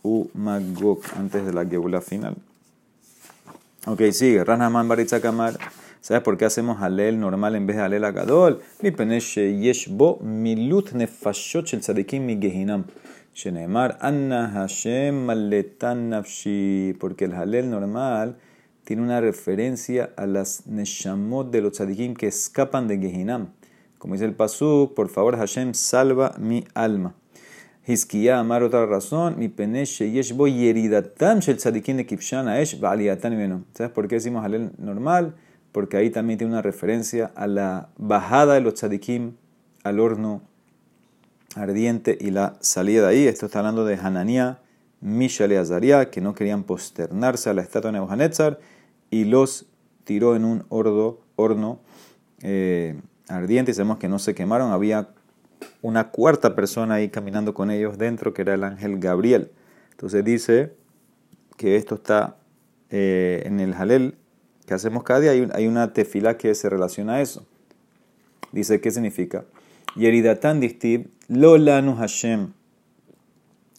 Umagog, 0.01 1.01
antes 1.17 1.45
de 1.45 1.53
la 1.53 1.65
Gebula 1.65 2.01
final. 2.01 2.35
Ok, 3.85 4.01
sigue. 4.11 4.43
Ranaman 4.43 4.87
Baritzakamar. 4.87 5.59
¿Sabes 6.01 6.23
por 6.23 6.37
qué 6.37 6.45
hacemos 6.45 6.81
Halel 6.81 7.19
normal 7.19 7.55
en 7.55 7.67
vez 7.67 7.75
de 7.75 7.83
Halel 7.83 8.05
Agadol? 8.05 8.61
Yeshbo 8.81 10.19
milut 10.21 10.93
nefashot 10.93 11.65
shel 11.65 11.81
tzadikim 11.81 12.21
mi 12.21 12.37
gehinam. 12.39 12.85
Shenemar 13.35 13.97
Anna 13.99 14.47
Hashem 14.47 15.25
Maletan 15.25 16.09
Nafshi, 16.09 16.95
porque 16.99 17.25
el 17.25 17.33
Halel 17.33 17.69
normal 17.69 18.37
tiene 18.85 19.01
una 19.01 19.19
referencia 19.19 20.11
a 20.15 20.25
las 20.25 20.65
Neshamot 20.67 21.51
de 21.51 21.61
los 21.61 21.73
tzadikim 21.73 22.15
que 22.15 22.27
escapan 22.27 22.87
de 22.87 22.97
Gehinam. 22.97 23.49
Como 23.97 24.13
dice 24.13 24.25
el 24.25 24.33
Pasuk, 24.33 24.93
por 24.93 25.09
favor 25.09 25.37
Hashem 25.37 25.73
salva 25.73 26.33
mi 26.39 26.63
alma. 26.73 27.13
Hizkiya 27.85 28.39
Amar 28.39 28.63
otra 28.63 28.85
razón, 28.85 29.37
mi 29.37 29.49
penesh 29.49 29.99
yeshbo 29.99 30.47
yeridatam 30.47 31.41
shel 31.41 31.57
tzadikim 31.57 31.97
de 31.97 32.05
kipshan 32.05 32.47
aesh 32.47 32.79
ba'aliyatan 32.79 33.65
¿Sabes 33.73 33.91
por 33.91 34.07
qué 34.07 34.15
decimos 34.15 34.45
Halel 34.45 34.71
normal? 34.77 35.35
Porque 35.71 35.97
ahí 35.97 36.09
también 36.09 36.39
tiene 36.39 36.53
una 36.53 36.61
referencia 36.61 37.31
a 37.35 37.47
la 37.47 37.89
bajada 37.97 38.55
de 38.55 38.61
los 38.61 38.75
tzadikim 38.75 39.33
al 39.83 39.99
horno 39.99 40.41
ardiente 41.55 42.17
y 42.19 42.31
la 42.31 42.55
salida 42.59 43.03
de 43.03 43.07
ahí. 43.07 43.27
Esto 43.27 43.45
está 43.45 43.59
hablando 43.59 43.85
de 43.85 43.95
Hananía, 43.95 44.59
Mishael 45.01 45.51
y 45.51 45.55
Azaria, 45.55 46.09
que 46.09 46.21
no 46.21 46.33
querían 46.33 46.63
posternarse 46.63 47.49
a 47.49 47.53
la 47.53 47.61
estatua 47.61 47.91
de 47.91 47.93
Nebuchadnezzar 47.93 48.59
y 49.09 49.25
los 49.25 49.67
tiró 50.03 50.35
en 50.35 50.45
un 50.45 50.65
horno 50.69 51.79
eh, 52.41 52.99
ardiente. 53.27 53.71
Y 53.71 53.73
sabemos 53.73 53.97
que 53.97 54.09
no 54.09 54.19
se 54.19 54.35
quemaron. 54.35 54.71
Había 54.71 55.09
una 55.81 56.09
cuarta 56.09 56.55
persona 56.55 56.95
ahí 56.95 57.09
caminando 57.09 57.53
con 57.53 57.71
ellos 57.71 57.97
dentro, 57.97 58.33
que 58.33 58.41
era 58.41 58.53
el 58.53 58.63
ángel 58.63 58.99
Gabriel. 58.99 59.51
Entonces 59.91 60.23
dice 60.23 60.73
que 61.57 61.75
esto 61.75 61.95
está 61.95 62.37
eh, 62.89 63.43
en 63.45 63.59
el 63.59 63.73
Halel 63.73 64.15
que 64.69 64.75
hacemos 64.75 65.01
cada 65.01 65.19
día. 65.19 65.31
Hay, 65.53 65.65
una 65.65 65.93
tefila 65.93 66.37
que 66.37 66.53
se 66.53 66.69
relaciona 66.69 67.15
a 67.15 67.21
eso. 67.21 67.43
Dice, 68.51 68.79
¿qué 68.79 68.91
significa? 68.91 69.45
Yeridatan 69.95 70.59
distib, 70.59 71.07
Lolanu 71.27 71.95
Hashem. 71.95 72.53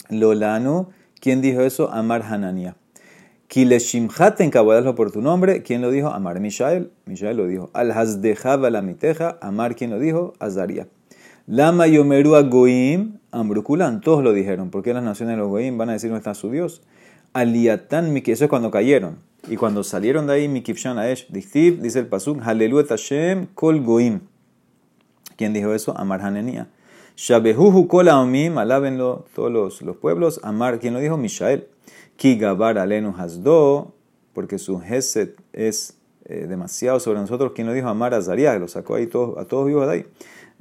Lolanu, 0.08 0.88
¿quién 1.20 1.42
dijo 1.42 1.60
eso? 1.60 1.92
Amar 1.92 2.24
Hanania. 2.24 2.74
Kileshimhat 3.46 4.40
en 4.40 4.50
por 4.50 5.12
tu 5.12 5.22
nombre, 5.22 5.62
¿quién 5.62 5.80
lo 5.80 5.92
dijo? 5.92 6.08
Amar 6.08 6.40
Mishael. 6.40 6.90
Mishael 7.06 7.36
lo 7.36 7.46
dijo. 7.46 7.70
Al 7.72 7.92
Hazdejaba 7.92 8.68
la 8.70 8.82
miteja, 8.82 9.38
Amar, 9.40 9.76
¿quién 9.76 9.90
lo 9.90 10.00
dijo? 10.00 10.32
Azaria. 10.40 10.88
Lama 11.46 11.86
Yomeru 11.86 12.32
Goim, 12.48 13.18
Ambrukulan, 13.30 14.00
todos 14.00 14.24
lo 14.24 14.32
dijeron. 14.32 14.70
¿Por 14.70 14.82
qué 14.82 14.92
las 14.92 15.04
naciones 15.04 15.36
de 15.36 15.38
los 15.38 15.48
Goim 15.50 15.78
van 15.78 15.90
a 15.90 15.92
decir 15.92 16.10
no 16.10 16.16
está 16.16 16.34
su 16.34 16.50
Dios? 16.50 16.82
Aliatan 17.32 18.12
Miki, 18.12 18.32
eso 18.32 18.44
es 18.44 18.50
cuando 18.50 18.72
cayeron. 18.72 19.29
Y 19.48 19.56
cuando 19.56 19.82
salieron 19.82 20.26
de 20.26 20.34
ahí, 20.34 20.48
Mikifshan 20.48 20.98
Aesh, 20.98 21.28
dice 21.30 21.98
el 21.98 22.06
Pasuk, 22.06 22.40
Haleluet 22.42 22.88
Hashem, 22.88 23.46
Kol 23.54 23.80
Goim. 23.80 24.20
¿Quién 25.36 25.52
dijo 25.52 25.72
eso? 25.72 25.96
Amar 25.96 26.20
Hanenia. 26.20 26.68
Shabehuhu 27.16 27.86
kolaomim, 27.88 28.58
alábenlo 28.58 29.26
todos 29.34 29.50
los, 29.50 29.82
los, 29.82 29.96
pueblos. 29.96 30.40
Amar, 30.42 30.78
¿quién 30.78 30.94
lo 30.94 31.00
dijo? 31.00 31.16
Mishael. 31.16 31.66
Kigabar 32.16 32.78
alenu 32.78 33.14
hasdo, 33.16 33.94
porque 34.34 34.58
su 34.58 34.78
geset 34.80 35.36
es 35.52 35.98
eh, 36.26 36.46
demasiado 36.46 37.00
sobre 37.00 37.20
nosotros. 37.20 37.52
¿Quién 37.54 37.66
lo 37.66 37.72
dijo? 37.72 37.88
Amar 37.88 38.14
a 38.14 38.22
Zaria, 38.22 38.58
lo 38.58 38.68
sacó 38.68 38.94
ahí 38.94 39.04
a 39.04 39.44
todos 39.44 39.66
vivos 39.66 39.86
de 39.86 39.92
ahí. 39.92 40.06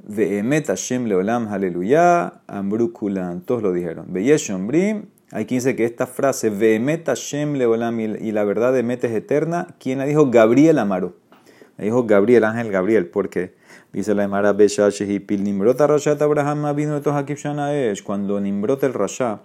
Ve'emet 0.07 0.67
Hashem 0.67 1.05
leolam, 1.05 1.47
aleluya, 1.47 2.41
ambrukulan, 2.47 3.41
todos 3.41 3.61
lo 3.61 3.73
dijeron. 3.73 4.07
Brim, 4.09 5.05
hay 5.31 5.45
quien 5.45 5.59
dice 5.59 5.75
que 5.75 5.85
esta 5.85 6.07
frase, 6.07 6.49
Ve'emet 6.49 7.05
Hashem 7.05 7.53
leolam, 7.53 7.99
y 7.99 8.31
la 8.31 8.43
verdad 8.43 8.73
de 8.73 8.83
Met 8.83 9.03
es 9.03 9.11
eterna, 9.11 9.67
¿quién 9.79 9.99
la 9.99 10.05
dijo? 10.05 10.29
Gabriel 10.29 10.79
Amaro. 10.79 11.15
Le 11.77 11.85
dijo 11.85 12.05
Gabriel, 12.05 12.43
ángel 12.43 12.71
Gabriel, 12.71 13.07
porque 13.07 13.53
Dice 13.91 14.13
la 14.13 14.23
Emara 14.23 14.55
y 14.55 15.19
Pil 15.19 15.43
Nimrot 15.43 15.79
Rashat 15.79 16.21
Abraham 16.21 16.77
es 16.77 18.03
Cuando 18.03 18.39
Nimrot 18.39 18.83
el 18.83 18.93
Rasha 18.93 19.41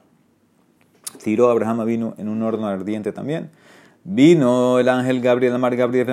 tiró 1.23 1.49
a 1.49 1.53
Abraham 1.53 1.87
vino 1.87 2.15
en 2.19 2.29
un 2.29 2.43
horno 2.43 2.67
ardiente 2.67 3.13
también. 3.13 3.51
Vino 4.07 4.79
el 4.79 4.91
ángel 4.91 5.23
Gabriel, 5.23 5.55
Amar 5.55 5.75
Gabriel, 5.77 6.07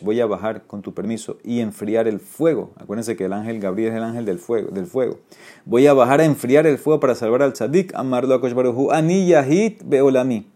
Voy 0.00 0.20
a 0.20 0.26
bajar 0.26 0.62
con 0.66 0.80
tu 0.80 0.94
permiso 0.94 1.36
y 1.44 1.60
enfriar 1.60 2.08
el 2.08 2.20
fuego. 2.20 2.72
Acuérdense 2.76 3.16
que 3.16 3.26
el 3.26 3.34
ángel 3.34 3.60
Gabriel 3.60 3.90
es 3.90 3.96
el 3.98 4.02
ángel 4.02 4.24
del 4.24 4.38
fuego. 4.38 4.70
Del 4.70 4.86
fuego. 4.86 5.18
Voy 5.66 5.86
a 5.86 5.92
bajar 5.92 6.22
a 6.22 6.24
enfriar 6.24 6.66
el 6.66 6.78
fuego 6.78 7.00
para 7.00 7.14
salvar 7.14 7.42
al 7.42 7.52
tzadik. 7.52 7.94
Amarlo 7.94 8.34
a 8.34 8.40
Kosh 8.40 8.54
Ani 8.90 9.26
Yahit 9.26 9.82
Beolami. 9.84 10.46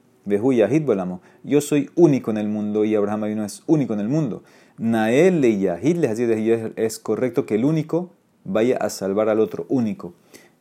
Yo 1.44 1.60
soy 1.60 1.90
único 1.94 2.30
en 2.30 2.38
el 2.38 2.48
mundo 2.48 2.86
y 2.86 2.94
Abraham 2.94 3.24
vino 3.24 3.44
es 3.44 3.62
único 3.66 3.92
en 3.92 4.00
el 4.00 4.08
mundo. 4.08 4.44
Nael 4.78 5.42
le 5.42 5.58
Yahid 5.58 5.98
le 5.98 6.72
es 6.76 6.98
correcto 6.98 7.44
que 7.44 7.56
el 7.56 7.66
único 7.66 8.14
vaya 8.44 8.78
a 8.78 8.88
salvar 8.88 9.28
al 9.28 9.40
otro 9.40 9.66
único. 9.68 10.14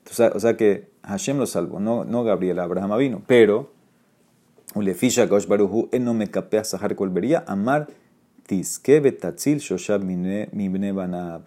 O 0.09 0.39
sea, 0.39 0.57
que 0.57 0.89
Hashem 1.03 1.37
lo 1.37 1.45
salvó, 1.45 1.79
no, 1.79 2.05
no 2.05 2.23
Gabriel, 2.23 2.59
Abraham 2.59 2.97
vino. 2.97 3.21
Pero, 3.27 3.71
Ulefisha 4.75 5.27
Kosh 5.27 5.47
Baruhu, 5.47 5.89
no 5.99 6.13
me 6.13 6.29
capea 6.29 6.63
Sahar 6.63 6.95
Kolbería, 6.95 7.43
Amar 7.47 7.87
Tiske 8.45 8.99
Betatzil 8.99 9.59
Shoshab 9.59 10.03
Mibne 10.03 10.91
Banab 10.91 11.43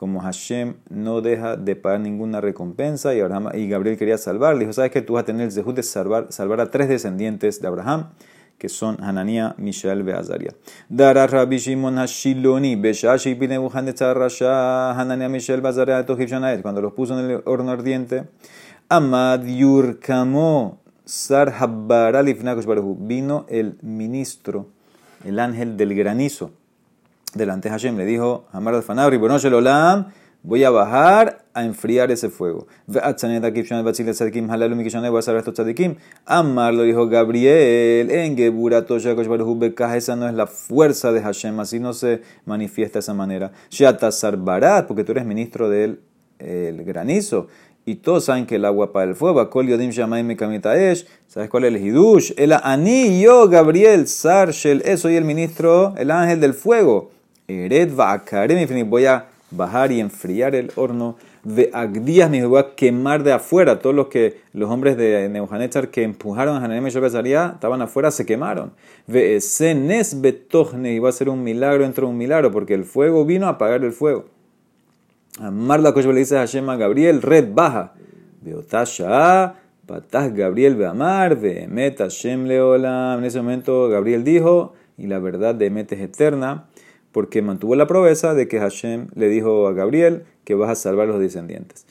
como 0.00 0.22
Hashem 0.22 0.76
no 0.88 1.20
deja 1.20 1.58
de 1.58 1.76
pagar 1.76 2.00
ninguna 2.00 2.40
recompensa 2.40 3.14
y, 3.14 3.20
Abraham, 3.20 3.50
y 3.52 3.68
Gabriel 3.68 3.98
quería 3.98 4.16
salvar, 4.16 4.54
le 4.54 4.60
dijo, 4.60 4.72
¿sabes 4.72 4.90
que 4.92 5.02
tú 5.02 5.12
vas 5.12 5.24
a 5.24 5.26
tener 5.26 5.42
el 5.42 5.52
zehut 5.52 5.76
de 5.76 5.82
salvar, 5.82 6.28
salvar 6.30 6.58
a 6.62 6.70
tres 6.70 6.88
descendientes 6.88 7.60
de 7.60 7.68
Abraham? 7.68 8.08
Que 8.60 8.68
son 8.68 9.02
Hananía, 9.02 9.54
Mishael, 9.56 10.02
Beazaria. 10.02 10.54
Dara 10.90 11.26
Rabbi 11.26 11.56
Shimon 11.56 11.96
Hashiloni, 11.96 12.76
Beshashi 12.76 13.32
Binebuhanetzar 13.32 14.18
Rasha, 14.18 14.90
Hananía, 15.00 15.30
Mishael, 15.30 15.62
Beazaria, 15.62 16.04
cuando 16.60 16.82
los 16.82 16.92
puso 16.92 17.18
en 17.18 17.30
el 17.30 17.42
horno 17.46 17.70
ardiente. 17.70 18.28
Amad 18.90 19.46
Yurkamo, 19.46 20.78
Sar 21.06 21.54
Vino 22.98 23.46
el 23.48 23.78
ministro, 23.80 24.66
el 25.24 25.38
ángel 25.38 25.78
del 25.78 25.94
granizo, 25.94 26.50
delante 27.32 27.70
de 27.70 27.72
Hashem. 27.72 27.96
Le 27.96 28.04
dijo, 28.04 28.44
Amar 28.52 28.82
Fanabri, 28.82 29.16
bueno, 29.16 29.36
Olam, 29.36 30.08
voy 30.42 30.64
a 30.64 30.70
bajar 30.70 31.46
a 31.54 31.64
enfriar 31.64 32.10
ese 32.10 32.28
fuego. 32.28 32.66
Amar 36.26 36.74
lo 36.74 36.82
dijo 36.82 37.08
Gabriel, 37.08 38.10
en 38.10 38.36
esa 39.96 40.16
no 40.16 40.28
es 40.28 40.34
la 40.34 40.46
fuerza 40.46 41.12
de 41.12 41.22
Hashem, 41.22 41.60
así 41.60 41.80
no 41.80 41.92
se 41.92 42.22
manifiesta 42.44 42.98
de 42.98 43.00
esa 43.00 43.14
manera. 43.14 43.52
Barat, 44.36 44.86
porque 44.86 45.04
tú 45.04 45.12
eres 45.12 45.24
ministro 45.24 45.68
del 45.68 46.00
el 46.38 46.84
granizo. 46.84 47.48
Y 47.86 47.96
todos 47.96 48.26
saben 48.26 48.46
que 48.46 48.56
el 48.56 48.64
agua 48.64 48.92
para 48.92 49.10
el 49.10 49.16
fuego, 49.16 49.40
¿sabes 51.26 51.48
cuál 51.48 51.64
es 51.64 51.74
el 51.74 51.76
Hidush? 51.78 52.32
El 52.36 52.52
Ani, 52.52 53.20
yo, 53.20 53.48
Gabriel, 53.48 54.06
Sarshel, 54.06 54.82
soy 54.98 55.16
el 55.16 55.24
ministro, 55.24 55.94
el 55.96 56.10
ángel 56.10 56.40
del 56.40 56.54
fuego. 56.54 57.10
Ered 57.48 57.94
Vaakarem, 57.94 58.88
voy 58.88 59.06
a 59.06 59.26
bajar 59.50 59.92
y 59.92 60.00
enfriar 60.00 60.54
el 60.54 60.70
horno. 60.76 61.16
De 61.42 61.70
Agdías, 61.72 62.30
a 62.30 62.74
quemar 62.74 63.22
de 63.22 63.32
afuera. 63.32 63.78
Todos 63.78 63.96
los 63.96 64.08
que 64.08 64.40
los 64.52 64.70
hombres 64.70 64.96
de 64.96 65.28
Nebuchadnezzar 65.28 65.88
que 65.88 66.02
empujaron 66.02 66.56
a 66.56 66.64
Hananem 66.64 66.86
y 66.86 66.88
estaban 66.88 67.82
afuera, 67.82 68.10
se 68.10 68.26
quemaron. 68.26 68.72
Ve 69.06 69.40
Senes 69.40 70.20
Betogne, 70.20 70.92
iba 70.92 71.08
a 71.08 71.12
ser 71.12 71.28
un 71.28 71.42
milagro 71.42 71.84
entre 71.84 72.04
un 72.04 72.16
milagro, 72.16 72.50
porque 72.50 72.74
el 72.74 72.84
fuego 72.84 73.24
vino 73.24 73.46
a 73.46 73.50
apagar 73.50 73.84
el 73.84 73.92
fuego. 73.92 74.26
Amar 75.38 75.80
la 75.80 75.92
le 75.92 76.18
dice 76.18 76.36
a 76.36 76.40
Hashem 76.40 76.66
Gabriel, 76.66 77.22
red 77.22 77.48
baja. 77.54 77.94
Beotasha, 78.42 79.54
patás 79.86 80.34
Gabriel 80.34 80.76
Beamar, 80.76 81.38
Beemet 81.38 81.98
Hashem 81.98 82.44
Leolam. 82.44 83.18
En 83.18 83.24
ese 83.24 83.40
momento 83.40 83.88
Gabriel 83.88 84.24
dijo, 84.24 84.74
y 84.96 85.06
la 85.06 85.18
verdad 85.18 85.54
de 85.54 85.66
Emet 85.66 85.92
es 85.92 86.00
eterna, 86.00 86.68
porque 87.12 87.42
mantuvo 87.42 87.74
la 87.76 87.86
promesa 87.86 88.34
de 88.34 88.48
que 88.48 88.58
Hashem 88.58 89.08
le 89.14 89.28
dijo 89.28 89.66
a 89.66 89.72
Gabriel 89.72 90.24
que 90.44 90.54
vas 90.54 90.70
a 90.70 90.74
salvar 90.74 91.08
a 91.08 91.12
los 91.12 91.20
descendientes. 91.20 91.86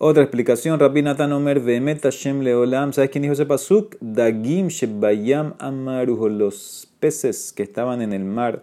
Otra 0.00 0.22
explicación, 0.22 0.78
Rabbi 0.78 1.02
Natan 1.02 1.32
Omer, 1.32 1.58
Beemet 1.58 2.02
Hashem 2.02 2.42
Leolam. 2.42 2.92
¿Sabes 2.92 3.10
quién 3.10 3.22
dijo 3.22 3.32
ese 3.32 3.46
pasuk? 3.46 3.96
Dagim 4.00 4.68
Shebayam 4.68 5.54
Amarujo, 5.58 6.28
los 6.28 6.88
peces 7.00 7.52
que 7.52 7.64
estaban 7.64 8.00
en 8.00 8.12
el 8.12 8.24
mar 8.24 8.62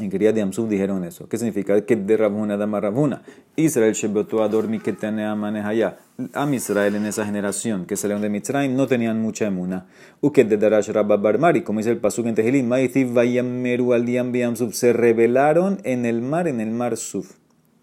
en 0.00 0.10
Kriyat 0.10 0.36
Yamsuf 0.36 0.68
dijeron 0.68 1.04
eso. 1.04 1.28
¿Qué 1.28 1.36
significa? 1.38 1.80
Que 1.84 1.96
de 1.96 2.16
Rabuna 2.16 2.56
dama 2.56 2.80
Rabuna. 2.80 3.22
Israel 3.56 3.92
Shebotó 3.92 4.42
a 4.42 4.48
dormir 4.48 4.82
que 4.82 4.92
tenía 4.92 5.32
allá. 5.32 5.98
Am 6.34 6.52
Israel 6.54 6.94
en 6.96 7.06
esa 7.06 7.24
generación 7.24 7.86
que 7.86 7.96
salieron 7.96 8.22
de 8.22 8.28
Mitzrayim 8.28 8.74
no 8.74 8.86
tenían 8.86 9.20
mucha 9.20 9.46
emuna. 9.46 9.86
Uket 10.20 10.48
de 10.48 10.56
Darash 10.56 10.90
Rabba 10.90 11.16
Barmari, 11.16 11.62
como 11.62 11.80
dice 11.80 11.90
el 11.90 11.98
Pasuk 11.98 12.26
en 12.26 12.34
Tehilim, 12.34 12.66
Maitiv 12.66 13.12
Vayameru 13.12 13.92
al 13.92 14.06
Yamsuf, 14.06 14.74
se 14.74 14.92
rebelaron 14.92 15.78
en 15.84 16.04
el 16.04 16.20
mar, 16.20 16.48
en 16.48 16.60
el 16.60 16.70
mar 16.70 16.96
Suf. 16.96 17.32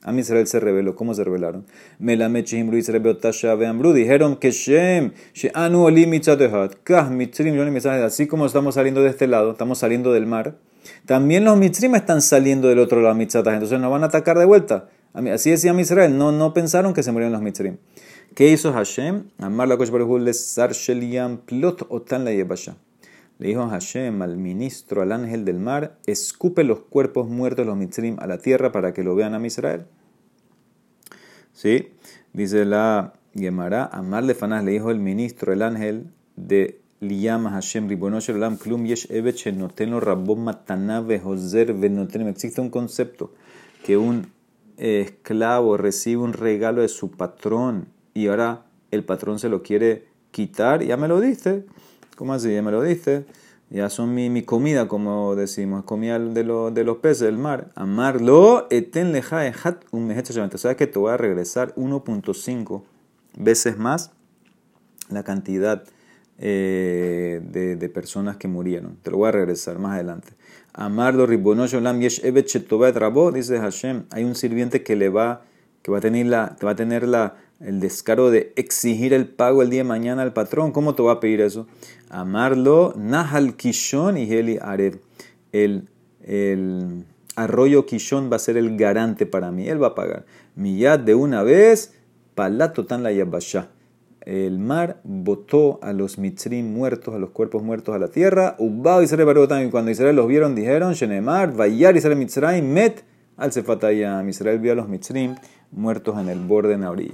Am 0.04 0.18
Israel 0.20 0.48
se 0.48 0.60
rebeló. 0.60 0.96
¿Cómo 0.96 1.14
se 1.14 1.24
rebelaron? 1.24 1.66
Melamechim 2.00 2.70
Ruiz 2.72 2.88
Rebeotasha 2.88 3.56
Beambru. 3.56 3.92
Dijeron 3.92 4.38
que 4.38 4.52
Shem, 4.52 5.12
Sheanu 5.34 5.84
Olim 5.84 6.12
Mitzatehat, 6.12 6.76
Kah 6.84 7.10
Mitzrim 7.10 7.58
Así 8.06 8.28
como 8.28 8.46
estamos 8.46 8.76
saliendo 8.76 9.02
de 9.02 9.10
este 9.10 9.28
lado, 9.28 9.52
estamos 9.52 9.80
saliendo 9.80 10.14
del 10.14 10.26
mar 10.26 10.56
también 11.06 11.46
los 11.46 11.58
mitzrim 11.58 11.96
están 11.96 12.22
saliendo 12.22 12.68
del 12.68 12.80
otro 12.80 13.02
lado 13.02 13.14
de 13.14 13.20
mitzatas, 13.20 13.54
entonces 13.54 13.80
nos 13.80 13.92
van 13.92 14.04
a 14.04 14.08
atacar 14.08 14.38
de 14.38 14.46
vuelta. 14.46 14.90
Así 15.14 15.50
decía 15.50 15.74
Israel, 15.74 16.18
no, 16.18 16.32
no 16.32 16.54
pensaron 16.54 16.94
que 16.94 17.02
se 17.02 17.12
murieron 17.12 17.34
los 17.34 17.42
mitzrim. 17.42 17.78
¿Qué 18.36 18.52
hizo 18.52 18.72
Hashem? 18.72 19.24
Amar 19.40 19.68
la 19.68 19.78
plot 19.78 21.88
otan 21.90 22.24
la 22.24 22.32
Le 22.32 23.48
dijo 23.48 23.68
Hashem 23.68 24.22
al 24.22 24.38
ministro, 24.38 25.02
al 25.02 25.12
ángel 25.12 25.44
del 25.44 25.60
mar, 25.60 25.98
escupe 26.06 26.64
los 26.64 26.82
cuerpos 26.82 27.28
muertos 27.28 27.66
los 27.66 27.76
mitzrim 27.76 28.18
a 28.20 28.28
la 28.28 28.38
tierra 28.38 28.72
para 28.72 28.94
que 28.94 29.04
lo 29.04 29.16
vean 29.16 29.34
a 29.34 29.46
Israel. 29.46 29.86
¿Sí? 31.54 31.90
Dice 32.34 32.66
la 32.66 33.14
Gemara, 33.34 33.90
Amar 33.92 34.24
le 34.24 34.72
dijo 34.72 34.92
el 34.92 35.00
ministro, 35.00 35.52
el 35.52 35.64
ángel 35.64 36.12
de 36.36 36.80
Liyama 37.02 37.52
Hashem 37.52 37.88
Ribono 37.88 38.18
Olam 38.18 38.58
Klum 38.58 38.86
Yesh 38.86 39.08
Evet 39.12 39.36
Shenoteno 39.36 40.00
Rabom 40.00 40.44
Matana 40.44 41.02
Vehozer 41.02 41.74
Venotenem. 41.74 42.28
Existe 42.30 42.60
un 42.60 42.70
concepto 42.70 43.34
que 43.86 43.98
un 43.98 44.32
esclavo 44.78 45.78
recibe 45.78 46.24
un 46.24 46.34
regalo 46.34 46.82
de 46.82 46.88
su 46.88 47.12
patrón 47.12 47.88
y 48.14 48.28
ahora 48.28 48.66
el 48.90 49.04
patrón 49.04 49.38
se 49.38 49.48
lo 49.48 49.62
quiere 49.62 50.08
quitar. 50.32 50.84
Ya 50.84 50.98
me 50.98 51.08
lo 51.08 51.22
dice. 51.22 51.66
¿Cómo 52.16 52.34
así? 52.34 52.52
Ya 52.52 52.64
me 52.64 52.72
lo 52.72 52.82
dice. 52.82 53.26
Ya 53.70 53.90
son 53.90 54.16
mi, 54.16 54.30
mi 54.30 54.44
comida, 54.44 54.88
como 54.88 55.36
decimos, 55.36 55.84
comida 55.84 56.18
de, 56.18 56.44
lo, 56.44 56.72
de 56.72 56.84
los 56.84 56.98
peces 56.98 57.20
del 57.20 57.38
mar. 57.38 57.70
Amarlo, 57.76 58.66
eten 58.70 59.12
leja 59.12 59.42
hat 59.64 59.84
un 59.92 60.10
¿Sabes 60.26 60.78
que 60.78 60.88
te 60.88 60.98
voy 60.98 61.12
a 61.12 61.18
regresar 61.18 61.76
1.5 61.76 62.82
veces 63.36 63.78
más 63.78 64.12
la 65.10 65.24
cantidad 65.24 65.84
eh, 66.40 67.42
de, 67.44 67.90
personas 67.90 68.38
que 68.38 68.48
murieron. 68.48 68.98
Te 69.02 69.10
lo 69.10 69.18
voy 69.18 69.30
a 69.30 69.32
regresar 69.32 69.80
más 69.80 69.96
adelante. 69.96 70.34
Amarlo 70.74 71.26
Ribonosholam 71.26 72.00
Yesh 72.00 72.22
Evet 72.24 72.48
dice 73.34 73.60
Hashem, 73.60 74.04
hay 74.12 74.24
un 74.24 74.36
sirviente 74.36 74.84
que 74.84 74.96
le 74.96 75.10
va, 75.10 75.42
que 75.82 75.92
va 75.92 75.98
a 75.98 76.02
tener, 76.02 76.28
la, 76.28 76.56
va 76.64 76.72
a 76.72 76.76
tener 76.76 77.08
la, 77.08 77.38
el 77.60 77.80
descaro 77.80 78.30
de 78.30 78.54
exigir 78.56 79.14
el 79.14 79.28
pago 79.28 79.64
el 79.64 79.72
día 79.72 79.80
de 79.80 79.86
mañana 79.90 80.22
al 80.22 80.34
patrón. 80.34 80.72
¿Cómo 80.72 80.94
te 80.94 81.02
va 81.02 81.14
a 81.14 81.20
pedir 81.20 81.42
eso? 81.42 81.66
Amarlo 82.10 82.94
Nahal 82.96 83.56
Kishon 83.56 84.18
y 84.18 84.32
Heli 84.32 84.60
Areb. 84.62 85.00
El, 85.52 85.90
el 86.22 87.06
arroyo 87.36 87.88
Kishon 87.88 88.32
va 88.32 88.36
a 88.36 88.40
ser 88.40 88.58
el 88.58 88.78
garante 88.78 89.26
para 89.26 89.52
mí. 89.52 89.68
Él 89.68 89.82
va 89.82 89.88
a 89.88 89.96
pagar. 89.96 90.26
Miyad 90.56 91.00
de 91.00 91.16
una 91.16 91.42
vez, 91.42 91.96
palato 92.36 92.86
tan 92.86 93.02
la 93.02 93.12
yabashah 93.12 93.70
el 94.28 94.60
mar 94.60 95.00
botó 95.06 95.80
a 95.82 95.94
los 95.94 96.18
mitzrim 96.18 96.74
muertos, 96.74 97.16
a 97.16 97.18
los 97.18 97.30
cuerpos 97.30 97.64
muertos 97.64 97.96
a 97.96 97.98
la 97.98 98.10
tierra. 98.10 98.58
Ubao 98.60 99.02
Israel 99.02 99.48
también. 99.48 99.72
Cuando 99.72 99.90
Israel 99.90 100.18
los 100.18 100.28
vieron, 100.28 100.54
dijeron: 100.54 100.92
Shenemar, 100.96 101.54
Vayar 101.54 101.96
Israel 101.96 102.18
Mitzrayim, 102.18 102.70
Met 102.70 103.06
al 103.38 103.54
Sefatayam. 103.54 104.28
Israel 104.28 104.60
vio 104.60 104.74
a 104.74 104.76
los 104.76 104.90
mitzrim 104.90 105.36
muertos 105.72 106.20
en 106.20 106.28
el 106.28 106.40
borde 106.40 106.74
en 106.74 106.82
la 106.82 106.92
orilla. 106.92 107.14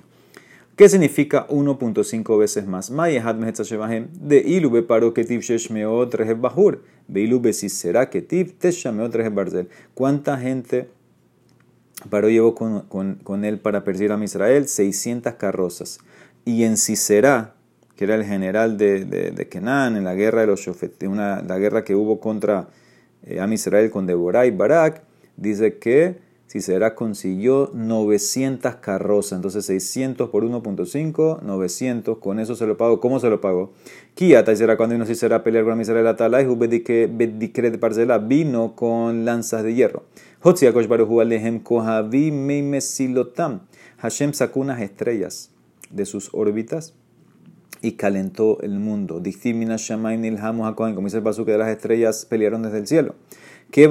¿Qué 0.76 0.90
significa 0.90 1.46
1.5 1.50 2.40
veces 2.40 2.66
más? 2.66 2.90
Mayehat 2.90 3.38
Mehetzashevahem. 3.38 4.08
De 4.20 4.40
ilube 4.40 4.82
paro 4.82 5.14
ketiv 5.14 5.42
sheshmeot 5.42 6.16
rehev 6.16 6.42
bahur. 6.42 6.82
De 7.08 7.22
ilube 7.22 7.54
si 7.54 7.70
será 7.70 8.10
ketiv 8.10 8.58
teshameot 8.58 9.14
rehev 9.14 9.36
barzel. 9.36 9.70
¿Cuánta 9.94 10.40
gente 10.40 10.90
paró 12.10 12.28
llevó 12.30 12.56
con, 12.56 12.82
con, 12.88 13.20
con 13.24 13.46
él 13.46 13.60
para 13.60 13.84
perseguir 13.84 14.12
a 14.12 14.24
Israel? 14.24 14.68
600 14.68 15.36
carrozas 15.36 16.00
y 16.46 16.64
en 16.64 16.78
Sisera, 16.78 17.56
que 17.96 18.06
era 18.06 18.16
el 18.16 18.26
general 18.26 18.78
de, 18.78 19.06
de, 19.06 19.48
Kenan 19.48 19.96
en 19.96 20.04
la 20.04 20.16
guerra 20.16 20.42
de 20.42 20.48
los 20.48 20.62
Shofet, 20.62 21.04
una, 21.04 21.42
la 21.42 21.58
guerra 21.58 21.84
que 21.84 21.96
hubo 21.96 22.20
contra 22.20 22.68
eh, 23.26 23.40
Am 23.40 23.54
Israel 23.54 23.90
con 23.90 24.06
Deborah 24.06 24.46
y 24.46 24.52
Barak, 24.52 25.04
dice 25.38 25.78
que 25.78 26.18
Sisera 26.48 26.94
consiguió 26.94 27.72
900 27.74 28.76
carrozas, 28.76 29.38
entonces 29.38 29.66
600 29.66 30.30
por 30.30 30.44
1.5, 30.44 31.42
900, 31.42 32.18
con 32.20 32.40
eso 32.40 32.56
se 32.56 32.68
lo 32.68 32.78
pagó. 32.78 33.00
¿Cómo 33.00 33.20
se 33.20 33.30
lo 33.30 33.42
pagó? 33.42 33.74
Kiata 34.14 34.56
será 34.56 34.78
cuando 34.78 34.94
vino 34.94 35.06
Sisera 35.08 35.38
a 35.38 35.44
pelear 35.44 35.66
con 35.66 35.82
Israel 35.82 36.06
Atalay, 36.06 36.46
de 36.46 37.78
Parcela 37.80 38.20
vino 38.20 38.76
con 38.76 39.26
lanzas 39.26 39.64
de 39.64 39.74
hierro. 39.74 40.04
Hashem 43.98 44.34
sacó 44.34 44.60
unas 44.60 44.82
estrellas 44.82 45.53
de 45.94 46.06
sus 46.06 46.30
órbitas 46.34 46.94
y 47.82 47.94
calentó 47.94 48.60
el 48.62 48.80
mundo. 48.80 49.20
Dictimina 49.20 49.76
Shamaim 49.78 50.22
Nilhamu 50.22 50.74
como 50.76 51.02
dice 51.02 51.18
el 51.18 51.24
paso 51.24 51.46
que 51.46 51.52
de 51.52 51.58
las 51.58 51.70
estrellas 51.70 52.26
pelearon 52.26 52.64
desde 52.64 52.80
el 52.80 52.88
cielo. 52.88 53.16
Que 53.72 53.88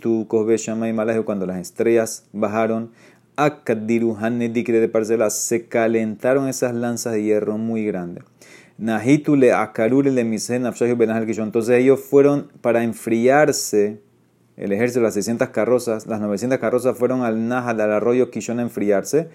tu 0.00 0.26
Kobe 0.28 0.56
Shamaim 0.56 0.96
cuando 1.24 1.46
las 1.46 1.58
estrellas 1.58 2.26
bajaron, 2.32 2.90
Akadiru 3.36 4.16
de 4.16 4.88
parcelas, 4.88 5.34
se 5.34 5.66
calentaron 5.66 6.48
esas 6.48 6.74
lanzas 6.74 7.14
de 7.14 7.22
hierro 7.22 7.58
muy 7.58 7.84
grandes. 7.84 8.24
Nahitu 8.78 9.36
le 9.36 9.52
akarule 9.52 10.10
le 10.10 10.24
misen 10.24 10.64
Entonces 10.64 11.70
ellos 11.70 12.00
fueron 12.00 12.50
para 12.60 12.82
enfriarse. 12.82 14.00
El 14.56 14.72
ejército, 14.72 15.00
las 15.00 15.14
600 15.14 15.48
carrozas, 15.48 16.06
las 16.06 16.20
900 16.20 16.58
carrozas 16.58 16.96
fueron 16.96 17.22
al 17.22 17.48
Nahal, 17.48 17.80
al 17.80 17.92
arroyo 17.92 18.30
Kishon 18.30 18.58
a 18.58 18.62
enfriarse. 18.62 19.30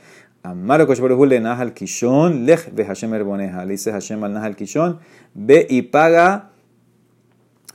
Amaro 0.46 0.86
Koshbaruhu 0.86 1.26
le 1.26 1.40
Nahal 1.40 1.74
Kishon, 1.74 2.46
lech 2.46 2.70
ve 2.72 2.86
Hashem 2.86 3.12
erboneja. 3.14 3.66
Le 3.66 3.72
dice 3.72 3.92
Hashem 3.92 4.24
al 4.24 4.34
Nahal 4.34 4.56
Kishon, 4.56 5.00
ve 5.34 5.66
y 5.68 5.82
paga 5.82 6.52